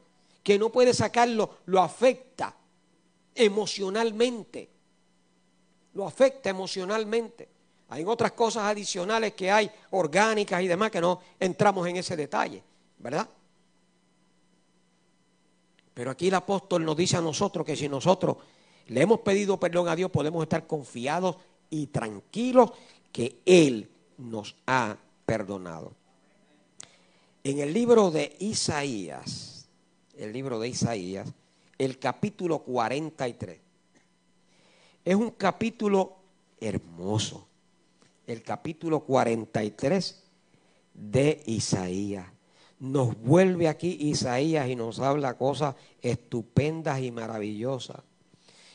que 0.43 0.59
no 0.59 0.71
puede 0.71 0.95
sacarlo, 0.95 1.59
lo 1.67 1.81
afecta 1.81 2.55
emocionalmente. 3.35 4.69
Lo 5.95 6.07
afecta 6.07 6.51
emocionalmente. 6.51 7.49
Hay 7.89 8.05
otras 8.05 8.33
cosas 8.33 8.65
adicionales 8.65 9.35
que 9.35 9.51
hay, 9.51 9.71
orgánicas 9.91 10.63
y 10.63 10.69
demás, 10.69 10.91
que 10.91 11.01
no 11.01 11.21
entramos 11.39 11.87
en 11.89 11.97
ese 11.97 12.17
detalle, 12.17 12.63
¿verdad? 12.99 13.29
Pero 15.95 16.11
aquí 16.11 16.29
el 16.29 16.35
apóstol 16.35 16.85
nos 16.85 16.97
dice 16.97 17.17
a 17.17 17.21
nosotros 17.21 17.67
que 17.67 17.77
si 17.77 17.89
nosotros 17.89 18.37
le 18.87 19.03
hemos 19.03 19.21
pedido 19.21 19.59
perdón 19.59 19.89
a 19.89 19.97
Dios, 19.97 20.11
podemos 20.11 20.43
estar 20.43 20.67
confiados 20.67 21.37
y 21.69 21.89
tranquilos 21.89 22.73
que 23.13 23.41
Él 23.45 23.91
nos 24.19 24.57
ha 24.67 24.97
perdonado. 25.27 25.93
En 27.43 27.59
el 27.59 27.73
libro 27.73 28.11
de 28.11 28.37
Isaías, 28.41 29.69
el 30.17 30.33
libro 30.33 30.59
de 30.59 30.69
Isaías, 30.69 31.29
el 31.79 31.99
capítulo 31.99 32.59
43, 32.61 33.59
es 35.05 35.15
un 35.15 35.31
capítulo 35.31 36.17
hermoso 36.61 37.47
el 38.31 38.43
capítulo 38.43 39.01
43 39.01 40.23
de 40.95 41.43
Isaías, 41.47 42.27
nos 42.81 43.15
vuelve 43.21 43.69
aquí 43.69 43.97
Isaías 44.01 44.69
y 44.69 44.75
nos 44.75 45.01
habla 45.01 45.37
cosas 45.37 45.75
estupendas 46.01 47.01
y 47.01 47.11
maravillosas. 47.11 48.01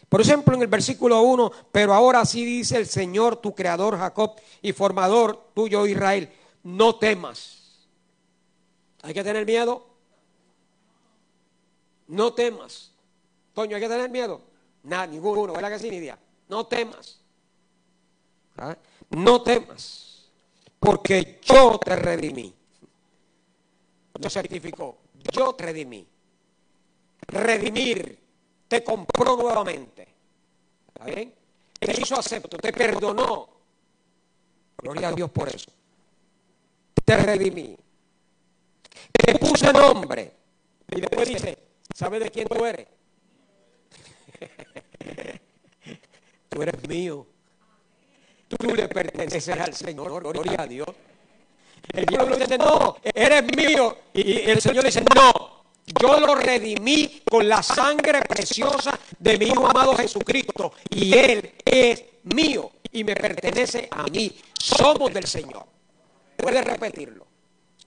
Por 0.08 0.22
ejemplo, 0.22 0.56
en 0.56 0.62
el 0.62 0.68
versículo 0.68 1.22
1, 1.22 1.52
pero 1.72 1.94
ahora 1.94 2.24
sí 2.24 2.46
dice 2.46 2.78
el 2.78 2.86
Señor, 2.86 3.38
tu 3.38 3.56
creador 3.56 3.98
Jacob 3.98 4.36
y 4.62 4.72
formador 4.72 5.50
tuyo 5.56 5.88
Israel, 5.88 6.32
no 6.64 6.96
temas. 6.96 7.88
¿Hay 9.02 9.14
que 9.14 9.24
tener 9.24 9.46
miedo? 9.46 9.88
No 12.08 12.34
temas. 12.34 12.92
Toño, 13.54 13.76
¿hay 13.76 13.82
que 13.82 13.90
tener 13.90 14.10
miedo? 14.12 14.42
Nada, 14.84 15.08
ninguno, 15.08 15.54
¿verdad 15.54 15.72
que 15.72 15.80
sí, 15.80 15.90
Nidia? 15.90 16.20
No 16.48 16.68
temas. 16.68 17.20
¿Ah? 18.58 18.78
No 19.10 19.42
temas, 19.42 20.30
porque 20.80 21.40
yo 21.44 21.80
te 21.80 21.96
redimí. 21.96 22.54
Yo 24.20 24.30
certificó, 24.30 24.98
yo 25.32 25.54
te 25.54 25.66
redimí. 25.66 26.08
Redimir, 27.28 28.20
te 28.68 28.84
compró 28.84 29.36
nuevamente. 29.36 30.08
¿Está 30.88 31.06
bien? 31.06 31.34
Te 31.80 32.02
hizo 32.02 32.16
acepto, 32.16 32.58
te 32.58 32.72
perdonó. 32.72 33.50
Gloria 34.78 35.10
a 35.10 35.12
Dios 35.12 35.30
por 35.32 35.50
eso. 35.50 35.72
Te 37.04 37.18
redimí. 37.18 37.76
Te 39.12 39.36
puse 39.38 39.72
nombre. 39.74 40.32
Y 40.90 41.02
después 41.02 41.28
dice, 41.28 41.58
¿sabes 41.94 42.24
de 42.24 42.30
quién 42.30 42.48
tú 42.48 42.66
eres? 42.66 42.88
tú 46.50 46.62
eres 46.62 46.88
mío. 46.88 47.28
Tú 48.48 48.74
le 48.74 48.88
perteneces 48.88 49.50
al 49.60 49.74
Señor, 49.74 50.22
gloria 50.22 50.62
a 50.62 50.68
Dios. 50.68 50.88
El 51.94 52.06
diablo 52.06 52.36
dice, 52.36 52.58
no, 52.58 52.98
eres 53.04 53.44
mío. 53.56 53.98
Y 54.14 54.50
el 54.50 54.62
Señor 54.62 54.84
dice, 54.84 55.04
no, 55.16 55.64
yo 56.00 56.20
lo 56.20 56.36
redimí 56.36 57.22
con 57.30 57.48
la 57.48 57.62
sangre 57.62 58.22
preciosa 58.22 58.98
de 59.20 59.38
mi 59.38 59.46
Hijo 59.46 59.68
amado 59.68 59.96
Jesucristo. 59.96 60.74
Y 60.90 61.18
Él 61.18 61.54
es 61.64 62.04
mío 62.24 62.72
y 62.92 63.04
me 63.04 63.16
pertenece 63.16 63.88
a 63.92 64.04
mí. 64.04 64.36
Somos 64.60 65.14
del 65.14 65.28
Señor. 65.28 65.66
Puede 66.36 66.62
repetirlo. 66.62 67.26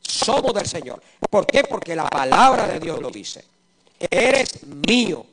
Somos 0.01 0.55
del 0.55 0.67
Señor. 0.67 1.03
¿Por 1.31 1.47
qué? 1.47 1.65
Porque 1.65 1.95
la 1.95 2.09
palabra 2.09 2.67
de 2.67 2.81
Dios 2.81 3.01
lo 3.01 3.11
dice. 3.11 3.45
Eres 3.99 4.65
mío. 4.65 5.27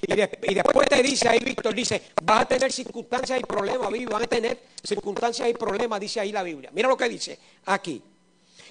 Y, 0.00 0.54
después 0.54 0.88
te 0.88 1.02
dice 1.02 1.28
ahí, 1.28 1.38
Víctor, 1.40 1.74
dice, 1.74 2.02
vas 2.22 2.42
a 2.42 2.44
tener 2.46 2.72
circunstancias 2.72 3.38
y 3.40 3.42
problemas, 3.44 3.90
Vivi, 3.90 4.06
van 4.06 4.22
a 4.22 4.26
tener 4.26 4.60
circunstancias 4.82 5.48
y 5.48 5.54
problemas, 5.54 6.00
dice 6.00 6.20
ahí 6.20 6.32
la 6.32 6.42
Biblia. 6.42 6.70
Mira 6.72 6.88
lo 6.88 6.96
que 6.96 7.08
dice 7.08 7.38
aquí. 7.66 8.02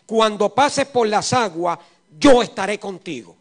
Cuando 0.05 0.53
pases 0.53 0.87
por 0.87 1.07
las 1.07 1.31
aguas, 1.33 1.79
yo 2.19 2.41
estaré 2.43 2.79
contigo. 2.79 3.37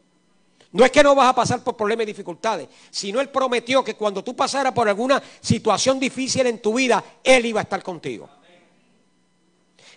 No 0.72 0.84
es 0.84 0.90
que 0.90 1.02
no 1.02 1.14
vas 1.14 1.28
a 1.28 1.34
pasar 1.34 1.62
por 1.62 1.76
problemas 1.76 2.04
y 2.04 2.06
dificultades, 2.06 2.68
sino 2.90 3.20
Él 3.20 3.28
prometió 3.28 3.84
que 3.84 3.94
cuando 3.94 4.24
tú 4.24 4.34
pasaras 4.34 4.72
por 4.72 4.88
alguna 4.88 5.22
situación 5.40 6.00
difícil 6.00 6.46
en 6.46 6.62
tu 6.62 6.74
vida, 6.74 7.04
Él 7.22 7.44
iba 7.44 7.60
a 7.60 7.64
estar 7.64 7.82
contigo. 7.82 8.28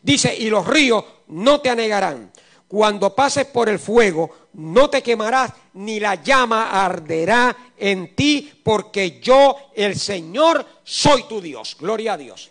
Dice, 0.01 0.36
y 0.36 0.49
los 0.49 0.67
ríos 0.67 1.03
no 1.27 1.61
te 1.61 1.69
anegarán. 1.69 2.31
Cuando 2.68 3.13
pases 3.13 3.45
por 3.45 3.70
el 3.70 3.80
fuego, 3.80 4.32
no 4.53 4.89
te 4.89 5.03
quemarás, 5.03 5.53
ni 5.74 5.99
la 5.99 6.16
llama 6.16 6.84
arderá 6.84 7.55
en 7.78 8.16
ti, 8.16 8.61
porque 8.63 9.20
yo, 9.20 9.55
el 9.76 9.97
Señor, 9.99 10.66
soy 10.84 11.24
tu 11.24 11.41
Dios. 11.41 11.78
Gloria 11.80 12.13
a 12.13 12.18
Dios. 12.18 12.49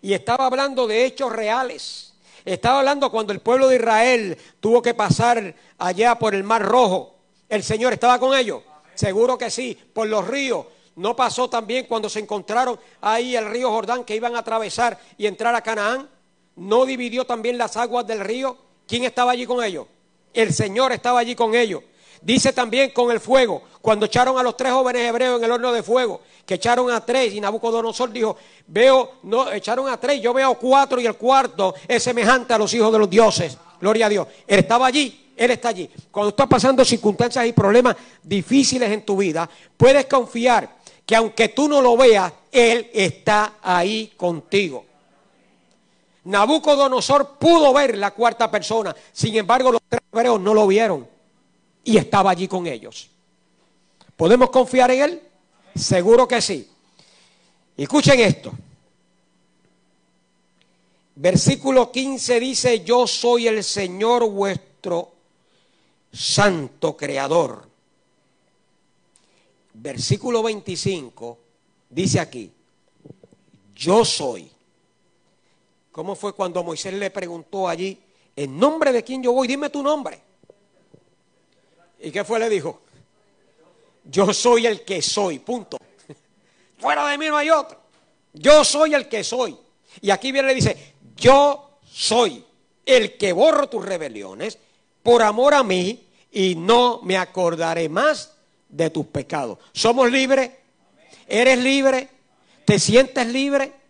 Y 0.00 0.14
estaba 0.14 0.46
hablando 0.46 0.86
de 0.86 1.04
hechos 1.04 1.32
reales. 1.32 2.14
Estaba 2.44 2.80
hablando 2.80 3.10
cuando 3.10 3.32
el 3.32 3.40
pueblo 3.40 3.68
de 3.68 3.76
Israel 3.76 4.38
tuvo 4.60 4.82
que 4.82 4.94
pasar 4.94 5.54
allá 5.78 6.18
por 6.18 6.34
el 6.34 6.44
Mar 6.44 6.62
Rojo. 6.62 7.14
¿El 7.48 7.62
Señor 7.62 7.92
estaba 7.92 8.18
con 8.18 8.36
ellos? 8.36 8.62
Seguro 8.94 9.36
que 9.38 9.50
sí, 9.50 9.78
por 9.92 10.06
los 10.08 10.26
ríos. 10.26 10.66
¿No 10.96 11.16
pasó 11.16 11.48
también 11.50 11.86
cuando 11.86 12.08
se 12.08 12.20
encontraron 12.20 12.78
ahí 13.00 13.34
el 13.34 13.50
río 13.50 13.70
Jordán 13.70 14.04
que 14.04 14.14
iban 14.14 14.36
a 14.36 14.40
atravesar 14.40 14.98
y 15.18 15.26
entrar 15.26 15.54
a 15.54 15.62
Canaán? 15.62 16.08
¿No 16.56 16.86
dividió 16.86 17.26
también 17.26 17.58
las 17.58 17.76
aguas 17.76 18.06
del 18.06 18.20
río? 18.20 18.56
¿Quién 18.86 19.04
estaba 19.04 19.32
allí 19.32 19.46
con 19.46 19.62
ellos? 19.62 19.86
El 20.32 20.52
Señor 20.52 20.92
estaba 20.92 21.20
allí 21.20 21.34
con 21.34 21.54
ellos. 21.54 21.82
Dice 22.20 22.52
también 22.52 22.90
con 22.90 23.10
el 23.10 23.20
fuego, 23.20 23.62
cuando 23.82 24.06
echaron 24.06 24.38
a 24.38 24.42
los 24.42 24.56
tres 24.56 24.72
jóvenes 24.72 25.06
hebreos 25.06 25.38
en 25.38 25.44
el 25.44 25.52
horno 25.52 25.72
de 25.72 25.82
fuego, 25.82 26.22
que 26.46 26.54
echaron 26.54 26.90
a 26.90 27.04
tres 27.04 27.34
y 27.34 27.40
Nabucodonosor 27.40 28.10
dijo, 28.10 28.36
veo, 28.66 29.16
no, 29.24 29.52
echaron 29.52 29.88
a 29.88 30.00
tres, 30.00 30.22
yo 30.22 30.32
veo 30.32 30.54
cuatro 30.54 30.98
y 31.00 31.06
el 31.06 31.16
cuarto 31.16 31.74
es 31.86 32.02
semejante 32.02 32.54
a 32.54 32.58
los 32.58 32.72
hijos 32.72 32.90
de 32.90 32.98
los 32.98 33.10
dioses. 33.10 33.58
Gloria 33.80 34.06
a 34.06 34.08
Dios. 34.08 34.28
Él 34.46 34.60
estaba 34.60 34.86
allí, 34.86 35.32
Él 35.36 35.50
está 35.50 35.68
allí. 35.68 35.90
Cuando 36.10 36.30
estás 36.30 36.46
pasando 36.46 36.82
circunstancias 36.82 37.46
y 37.46 37.52
problemas 37.52 37.96
difíciles 38.22 38.90
en 38.90 39.04
tu 39.04 39.18
vida, 39.18 39.48
puedes 39.76 40.06
confiar 40.06 40.76
que 41.04 41.16
aunque 41.16 41.48
tú 41.48 41.68
no 41.68 41.82
lo 41.82 41.94
veas, 41.96 42.32
Él 42.50 42.90
está 42.94 43.54
ahí 43.62 44.14
contigo. 44.16 44.86
Nabucodonosor 46.24 47.38
pudo 47.38 47.72
ver 47.74 47.98
la 47.98 48.12
cuarta 48.12 48.50
persona, 48.50 48.94
sin 49.12 49.36
embargo 49.36 49.72
los 49.72 49.82
tres 49.88 50.02
hebreos 50.10 50.40
no 50.40 50.54
lo 50.54 50.66
vieron 50.66 51.06
y 51.84 51.98
estaba 51.98 52.30
allí 52.30 52.48
con 52.48 52.66
ellos. 52.66 53.10
¿Podemos 54.16 54.50
confiar 54.50 54.90
en 54.90 55.02
él? 55.02 55.22
Seguro 55.74 56.26
que 56.26 56.40
sí. 56.40 56.68
Escuchen 57.76 58.20
esto. 58.20 58.52
Versículo 61.16 61.92
15 61.92 62.40
dice, 62.40 62.84
yo 62.84 63.06
soy 63.06 63.46
el 63.46 63.62
Señor 63.62 64.28
vuestro 64.30 65.12
santo 66.12 66.96
creador. 66.96 67.68
Versículo 69.74 70.42
25 70.42 71.38
dice 71.90 72.20
aquí, 72.20 72.50
yo 73.74 74.04
soy 74.04 74.53
¿Cómo 75.94 76.16
fue 76.16 76.32
cuando 76.32 76.64
Moisés 76.64 76.92
le 76.92 77.08
preguntó 77.08 77.68
allí, 77.68 77.96
en 78.34 78.58
nombre 78.58 78.90
de 78.90 79.04
quién 79.04 79.22
yo 79.22 79.30
voy? 79.30 79.46
Dime 79.46 79.70
tu 79.70 79.80
nombre. 79.80 80.20
¿Y 82.00 82.10
qué 82.10 82.24
fue? 82.24 82.40
Le 82.40 82.48
dijo, 82.48 82.80
yo 84.02 84.34
soy 84.34 84.66
el 84.66 84.84
que 84.84 85.00
soy, 85.00 85.38
punto. 85.38 85.78
Fuera 86.78 87.06
de 87.06 87.16
mí 87.16 87.28
no 87.28 87.36
hay 87.36 87.48
otro. 87.50 87.78
Yo 88.32 88.64
soy 88.64 88.92
el 88.92 89.08
que 89.08 89.22
soy. 89.22 89.56
Y 90.00 90.10
aquí 90.10 90.32
viene 90.32 90.48
y 90.48 90.50
le 90.50 90.54
dice, 90.56 90.94
yo 91.14 91.78
soy 91.88 92.44
el 92.84 93.16
que 93.16 93.32
borro 93.32 93.68
tus 93.68 93.84
rebeliones 93.84 94.58
por 95.00 95.22
amor 95.22 95.54
a 95.54 95.62
mí 95.62 96.08
y 96.32 96.56
no 96.56 97.02
me 97.04 97.16
acordaré 97.16 97.88
más 97.88 98.32
de 98.68 98.90
tus 98.90 99.06
pecados. 99.06 99.58
¿Somos 99.72 100.10
libres? 100.10 100.50
¿Eres 101.28 101.58
libre? 101.60 102.08
¿Te 102.64 102.80
sientes 102.80 103.28
libre? 103.28 103.83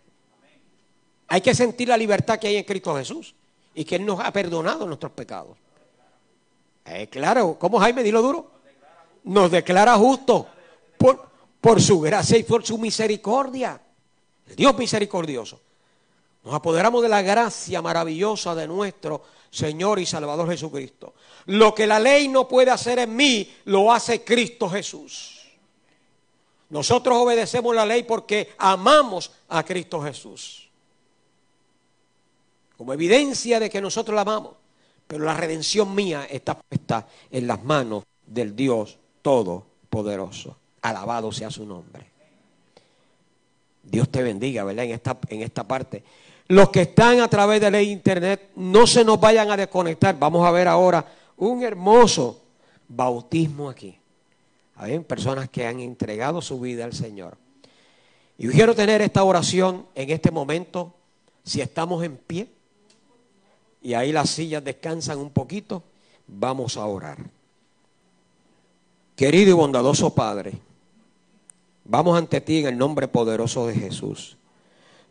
Hay 1.35 1.41
que 1.41 1.53
sentir 1.53 1.89
la 1.89 1.97
libertad 1.97 2.39
que 2.39 2.47
hay 2.47 2.59
en 2.59 2.63
Cristo 2.63 2.95
Jesús 2.95 3.35
y 3.75 3.85
que 3.85 3.97
Él 3.97 4.07
nos 4.07 4.21
ha 4.21 4.33
perdonado 4.33 4.87
nuestros 4.87 5.11
pecados. 5.11 5.59
Eh, 6.85 7.09
claro, 7.09 7.59
¿cómo 7.59 7.81
Jaime? 7.81 8.05
Dilo 8.05 8.23
duro. 8.23 8.53
Nos 9.25 9.51
declara 9.51 9.97
justo 9.97 10.47
por, 10.97 11.29
por 11.61 11.83
su 11.83 11.99
gracia 12.01 12.39
y 12.39 12.45
por 12.45 12.65
su 12.65 12.79
misericordia. 12.79 13.81
Dios 14.57 14.79
misericordioso. 14.79 15.61
Nos 16.45 16.55
apoderamos 16.55 17.03
de 17.03 17.09
la 17.09 17.21
gracia 17.21 17.83
maravillosa 17.83 18.55
de 18.55 18.69
nuestro 18.69 19.25
Señor 19.51 19.99
y 19.99 20.07
Salvador 20.07 20.49
Jesucristo. 20.49 21.15
Lo 21.47 21.75
que 21.75 21.89
la 21.89 21.99
ley 21.99 22.29
no 22.29 22.47
puede 22.47 22.71
hacer 22.71 23.01
en 23.01 23.17
mí, 23.17 23.53
lo 23.65 23.93
hace 23.93 24.23
Cristo 24.23 24.71
Jesús. 24.71 25.49
Nosotros 26.71 27.19
obedecemos 27.19 27.75
la 27.75 27.85
ley 27.85 28.05
porque 28.05 28.55
amamos 28.57 29.33
a 29.49 29.65
Cristo 29.65 30.01
Jesús 30.01 30.64
como 32.77 32.93
evidencia 32.93 33.61
de 33.61 33.71
que 33.71 33.81
nosotros 33.81 34.15
la 34.15 34.23
amamos. 34.23 34.55
Pero 35.07 35.25
la 35.25 35.35
redención 35.35 35.95
mía 35.95 36.27
está 36.31 36.59
puesta 36.59 37.07
en 37.31 37.47
las 37.47 37.63
manos 37.63 38.05
del 38.27 38.57
Dios 38.57 38.99
Todopoderoso. 39.23 40.57
Alabado 40.83 41.33
sea 41.33 41.51
su 41.51 41.67
nombre. 41.67 42.07
Dios 43.83 44.09
te 44.09 44.23
bendiga, 44.23 44.65
¿verdad? 44.65 44.87
En 44.87 44.93
esta, 44.93 45.19
en 45.29 45.43
esta 45.43 45.65
parte. 45.65 46.03
Los 46.49 46.71
que 46.71 46.83
están 46.83 47.21
a 47.21 47.29
través 47.29 47.61
de 47.61 47.71
la 47.71 47.83
internet, 47.83 48.51
no 48.57 48.87
se 48.87 49.05
nos 49.05 49.21
vayan 49.21 49.51
a 49.51 49.57
desconectar. 49.57 50.19
Vamos 50.19 50.47
a 50.47 50.51
ver 50.51 50.69
ahora 50.69 51.07
un 51.37 51.63
hermoso 51.63 52.43
bautismo 52.89 53.69
aquí. 53.69 53.99
Hay 54.77 54.99
personas 55.01 55.49
que 55.49 55.67
han 55.67 55.81
entregado 55.81 56.43
su 56.43 56.61
vida 56.61 56.85
al 56.85 56.93
Señor. 56.93 57.37
Y 58.37 58.49
quiero 58.49 58.75
tener 58.75 59.01
esta 59.01 59.23
oración 59.23 59.87
en 59.95 60.11
este 60.11 60.31
momento, 60.31 60.93
si 61.45 61.61
estamos 61.61 62.03
en 62.03 62.17
pie 62.17 62.49
y 63.85 63.95
ahí 63.95 64.11
las 64.11 64.31
sillas 64.31 64.65
descansan 64.65 65.19
un 65.19 65.31
poquito, 65.31 65.83
vamos 66.27 66.79
a 66.79 66.87
orar. 66.87 67.19
Querido 69.15 69.51
y 69.51 69.53
bondadoso 69.53 70.15
Padre, 70.15 70.55
vamos 71.85 72.19
ante 72.19 72.41
ti 72.41 72.61
en 72.61 72.69
el 72.69 72.79
nombre 72.79 73.07
poderoso 73.07 73.67
de 73.67 73.75
Jesús. 73.75 74.39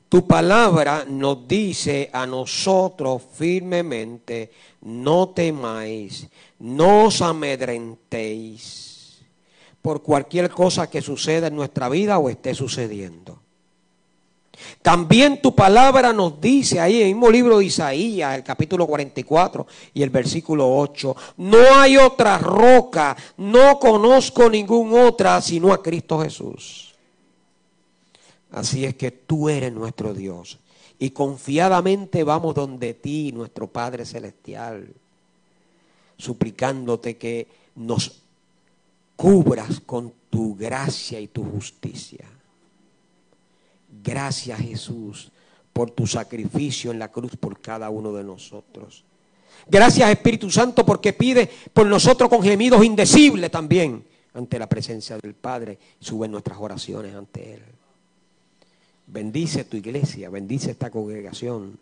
Tu 0.10 0.26
palabra 0.26 1.06
nos 1.08 1.48
dice 1.48 2.10
a 2.12 2.26
nosotros 2.26 3.22
firmemente, 3.34 4.52
no 4.82 5.30
temáis, 5.30 6.28
no 6.60 7.06
os 7.06 7.22
amedrentéis 7.22 9.22
por 9.84 10.02
cualquier 10.02 10.50
cosa 10.50 10.90
que 10.90 11.02
suceda 11.02 11.48
en 11.48 11.56
nuestra 11.56 11.90
vida 11.90 12.18
o 12.18 12.28
esté 12.28 12.56
sucediendo. 12.56 13.43
También 14.82 15.41
tu 15.41 15.56
palabra 15.56 16.14
nos 16.14 16.39
dice 16.39 16.80
ahí 16.80 16.97
en 16.97 17.08
el 17.08 17.14
mismo 17.16 17.32
libro 17.32 17.58
de 17.58 17.66
Isaías, 17.66 18.36
el 18.36 18.43
capítulo 18.43 18.86
44 18.86 19.66
y 19.93 20.04
el 20.04 20.10
versículo 20.10 20.78
8, 20.78 21.16
no 21.38 21.58
hay 21.76 21.97
otra 21.97 22.38
roca, 22.38 23.16
no 23.38 23.80
conozco 23.80 24.49
ninguna 24.49 25.04
otra 25.06 25.41
sino 25.41 25.74
a 25.74 25.82
Cristo 25.82 26.20
Jesús. 26.20 26.93
Así 28.51 28.86
es 28.86 28.95
que 28.95 29.12
tú 29.12 29.49
eres 29.49 29.74
nuestro 29.74 30.14
Dios 30.14 30.60
y 30.99 31.10
confiadamente 31.10 32.24
vamos 32.24 32.54
donde 32.54 32.93
ti, 32.93 33.32
nuestro 33.32 33.68
Padre 33.68 34.06
Celestial, 34.06 34.88
suplicándote 36.18 37.18
que 37.18 37.47
nos 37.76 38.22
cubras 39.16 39.80
con 39.80 40.14
tu 40.30 40.56
gracia 40.56 41.20
y 41.20 41.28
tu 41.28 41.43
justicia. 41.43 42.26
Gracias 44.02 44.60
Jesús 44.60 45.32
por 45.72 45.91
tu 45.91 46.08
sacrificio 46.08 46.91
en 46.91 47.00
la 47.00 47.12
cruz 47.12 47.36
por 47.36 47.60
cada 47.60 47.89
uno 47.89 48.14
de 48.14 48.24
nosotros. 48.24 49.04
Gracias 49.68 50.10
Espíritu 50.10 50.50
Santo 50.50 50.86
porque 50.86 51.14
pide 51.14 51.50
por 51.74 51.86
nosotros 51.86 52.30
con 52.30 52.41
gemidos 52.41 52.84
indecibles 52.84 53.50
también 53.52 54.04
ante 54.34 54.60
la 54.60 54.68
presencia 54.68 55.18
del 55.18 55.34
Padre. 55.34 55.78
Suben 56.00 56.32
nuestras 56.32 56.58
oraciones 56.60 57.16
ante 57.16 57.56
Él. 57.56 57.62
Bendice 59.08 59.66
tu 59.66 59.78
iglesia, 59.78 60.30
bendice 60.30 60.72
esta 60.72 60.89
congregación. 60.89 61.78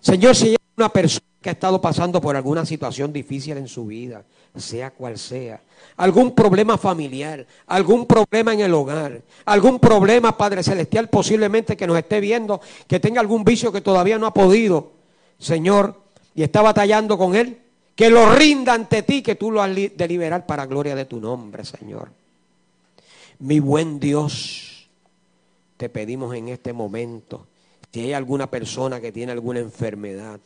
Señor, 0.00 0.34
si 0.34 0.48
hay 0.48 0.56
una 0.76 0.88
persona 0.88 1.24
que 1.44 1.50
ha 1.50 1.52
estado 1.52 1.78
pasando 1.78 2.22
por 2.22 2.36
alguna 2.36 2.64
situación 2.64 3.12
difícil 3.12 3.58
en 3.58 3.68
su 3.68 3.84
vida, 3.84 4.24
sea 4.56 4.92
cual 4.92 5.18
sea, 5.18 5.60
algún 5.98 6.34
problema 6.34 6.78
familiar, 6.78 7.46
algún 7.66 8.06
problema 8.06 8.54
en 8.54 8.60
el 8.60 8.72
hogar, 8.72 9.20
algún 9.44 9.78
problema, 9.78 10.38
Padre 10.38 10.62
Celestial, 10.62 11.10
posiblemente 11.10 11.76
que 11.76 11.86
nos 11.86 11.98
esté 11.98 12.18
viendo, 12.20 12.62
que 12.86 12.98
tenga 12.98 13.20
algún 13.20 13.44
vicio 13.44 13.70
que 13.70 13.82
todavía 13.82 14.18
no 14.18 14.26
ha 14.26 14.32
podido, 14.32 14.92
Señor, 15.38 16.00
y 16.34 16.44
está 16.44 16.62
batallando 16.62 17.18
con 17.18 17.36
él, 17.36 17.58
que 17.94 18.08
lo 18.08 18.34
rinda 18.34 18.72
ante 18.72 19.02
ti, 19.02 19.20
que 19.20 19.34
tú 19.34 19.50
lo 19.50 19.60
has 19.60 19.74
de 19.74 20.08
liberar 20.08 20.46
para 20.46 20.64
gloria 20.64 20.94
de 20.94 21.04
tu 21.04 21.20
nombre, 21.20 21.62
Señor. 21.66 22.08
Mi 23.40 23.60
buen 23.60 24.00
Dios, 24.00 24.88
te 25.76 25.90
pedimos 25.90 26.34
en 26.34 26.48
este 26.48 26.72
momento, 26.72 27.48
si 27.92 28.00
hay 28.00 28.14
alguna 28.14 28.50
persona 28.50 28.98
que 28.98 29.12
tiene 29.12 29.32
alguna 29.32 29.60
enfermedad, 29.60 30.40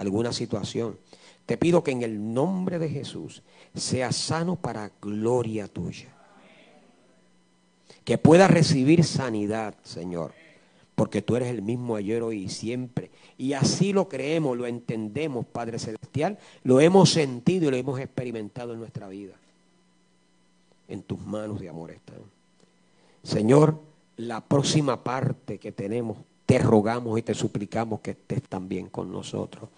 alguna 0.00 0.32
situación, 0.32 0.98
te 1.46 1.56
pido 1.56 1.82
que 1.82 1.90
en 1.90 2.02
el 2.02 2.32
nombre 2.32 2.78
de 2.78 2.88
Jesús 2.88 3.42
sea 3.74 4.12
sano 4.12 4.56
para 4.56 4.92
gloria 5.00 5.68
tuya. 5.68 6.08
Que 8.04 8.18
pueda 8.18 8.48
recibir 8.48 9.04
sanidad, 9.04 9.74
Señor, 9.82 10.32
porque 10.94 11.22
tú 11.22 11.36
eres 11.36 11.48
el 11.48 11.62
mismo 11.62 11.96
ayer, 11.96 12.22
hoy 12.22 12.44
y 12.44 12.48
siempre. 12.48 13.10
Y 13.36 13.52
así 13.52 13.92
lo 13.92 14.08
creemos, 14.08 14.56
lo 14.56 14.66
entendemos, 14.66 15.46
Padre 15.46 15.78
Celestial, 15.78 16.38
lo 16.62 16.80
hemos 16.80 17.10
sentido 17.10 17.68
y 17.68 17.70
lo 17.70 17.76
hemos 17.76 18.00
experimentado 18.00 18.72
en 18.72 18.80
nuestra 18.80 19.08
vida. 19.08 19.34
En 20.88 21.02
tus 21.02 21.20
manos 21.20 21.60
de 21.60 21.68
amor 21.68 21.90
están. 21.90 22.20
Señor, 23.22 23.80
la 24.16 24.40
próxima 24.40 25.02
parte 25.02 25.58
que 25.58 25.72
tenemos 25.72 26.16
te 26.50 26.58
rogamos 26.58 27.16
y 27.16 27.22
te 27.22 27.32
suplicamos 27.32 28.00
que 28.00 28.10
estés 28.10 28.42
también 28.42 28.88
con 28.88 29.12
nosotros. 29.12 29.70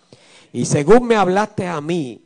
Y 0.55 0.65
según 0.65 1.07
me 1.07 1.17
hablaste 1.17 1.67
a 1.67 1.79
mí, 1.83 2.25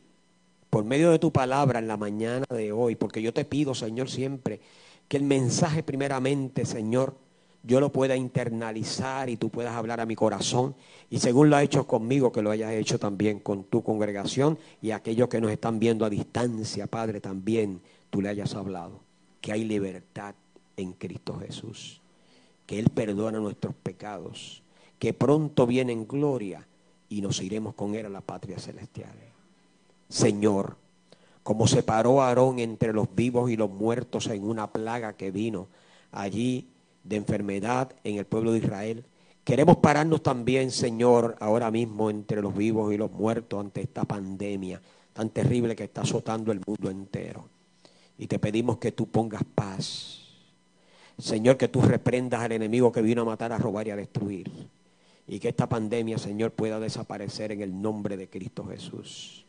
por 0.69 0.85
medio 0.85 1.11
de 1.11 1.19
tu 1.19 1.33
palabra 1.33 1.79
en 1.79 1.87
la 1.89 1.97
mañana 1.97 2.45
de 2.49 2.71
hoy, 2.71 2.95
porque 2.95 3.21
yo 3.21 3.33
te 3.33 3.43
pido, 3.43 3.75
Señor, 3.75 4.09
siempre 4.09 4.61
que 5.09 5.17
el 5.17 5.23
mensaje 5.23 5.83
primeramente, 5.83 6.65
Señor, 6.65 7.17
yo 7.61 7.81
lo 7.81 7.91
pueda 7.91 8.15
internalizar 8.15 9.29
y 9.29 9.35
tú 9.35 9.49
puedas 9.49 9.75
hablar 9.75 9.99
a 9.99 10.05
mi 10.05 10.15
corazón. 10.15 10.75
Y 11.09 11.19
según 11.19 11.49
lo 11.49 11.57
has 11.57 11.63
hecho 11.63 11.85
conmigo, 11.85 12.31
que 12.31 12.41
lo 12.41 12.49
hayas 12.49 12.71
hecho 12.71 12.99
también 12.99 13.41
con 13.41 13.65
tu 13.65 13.83
congregación 13.83 14.57
y 14.81 14.91
aquellos 14.91 15.27
que 15.27 15.41
nos 15.41 15.51
están 15.51 15.77
viendo 15.77 16.05
a 16.05 16.09
distancia, 16.09 16.87
Padre, 16.87 17.19
también 17.19 17.81
tú 18.09 18.21
le 18.21 18.29
hayas 18.29 18.55
hablado. 18.55 19.01
Que 19.41 19.51
hay 19.51 19.65
libertad 19.65 20.35
en 20.77 20.93
Cristo 20.93 21.37
Jesús 21.37 21.99
que 22.67 22.77
Él 22.77 22.89
perdona 22.93 23.39
nuestros 23.39 23.73
pecados, 23.73 24.61
que 24.99 25.13
pronto 25.13 25.65
viene 25.65 25.93
en 25.93 26.07
gloria 26.07 26.67
y 27.09 27.21
nos 27.21 27.41
iremos 27.41 27.73
con 27.73 27.95
Él 27.95 28.05
a 28.05 28.09
la 28.09 28.21
patria 28.21 28.59
celestial. 28.59 29.15
Señor, 30.09 30.75
como 31.41 31.65
separó 31.65 32.21
Aarón 32.21 32.59
entre 32.59 32.91
los 32.91 33.07
vivos 33.15 33.49
y 33.49 33.55
los 33.55 33.71
muertos 33.71 34.27
en 34.27 34.43
una 34.43 34.71
plaga 34.71 35.13
que 35.13 35.31
vino 35.31 35.67
allí 36.11 36.67
de 37.03 37.15
enfermedad 37.15 37.93
en 38.03 38.17
el 38.17 38.25
pueblo 38.25 38.51
de 38.51 38.59
Israel, 38.59 39.05
queremos 39.45 39.77
pararnos 39.77 40.21
también, 40.21 40.69
Señor, 40.71 41.37
ahora 41.39 41.71
mismo 41.71 42.09
entre 42.09 42.41
los 42.41 42.55
vivos 42.55 42.93
y 42.93 42.97
los 42.97 43.11
muertos 43.11 43.61
ante 43.61 43.81
esta 43.81 44.03
pandemia 44.03 44.81
tan 45.13 45.29
terrible 45.29 45.75
que 45.75 45.85
está 45.85 46.01
azotando 46.01 46.51
el 46.51 46.61
mundo 46.67 46.91
entero. 46.91 47.47
Y 48.17 48.27
te 48.27 48.39
pedimos 48.39 48.77
que 48.77 48.91
tú 48.91 49.07
pongas 49.07 49.43
paz 49.55 50.26
Señor, 51.17 51.57
que 51.57 51.67
tú 51.67 51.81
reprendas 51.81 52.41
al 52.41 52.51
enemigo 52.51 52.91
que 52.91 53.01
vino 53.01 53.23
a 53.23 53.25
matar, 53.25 53.51
a 53.51 53.57
robar 53.57 53.87
y 53.87 53.91
a 53.91 53.95
destruir. 53.95 54.51
Y 55.27 55.39
que 55.39 55.49
esta 55.49 55.67
pandemia, 55.67 56.17
Señor, 56.17 56.51
pueda 56.51 56.79
desaparecer 56.79 57.51
en 57.51 57.61
el 57.61 57.81
nombre 57.81 58.17
de 58.17 58.29
Cristo 58.29 58.65
Jesús. 58.65 59.45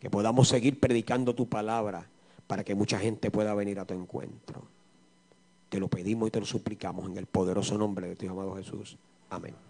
Que 0.00 0.10
podamos 0.10 0.48
seguir 0.48 0.78
predicando 0.78 1.34
tu 1.34 1.48
palabra 1.48 2.06
para 2.46 2.64
que 2.64 2.74
mucha 2.74 2.98
gente 2.98 3.30
pueda 3.30 3.54
venir 3.54 3.78
a 3.78 3.84
tu 3.84 3.94
encuentro. 3.94 4.62
Te 5.68 5.80
lo 5.80 5.88
pedimos 5.88 6.28
y 6.28 6.30
te 6.30 6.40
lo 6.40 6.46
suplicamos 6.46 7.08
en 7.08 7.16
el 7.16 7.26
poderoso 7.26 7.78
nombre 7.78 8.08
de 8.08 8.16
tu 8.16 8.28
amado 8.28 8.56
Jesús. 8.56 8.96
Amén. 9.30 9.65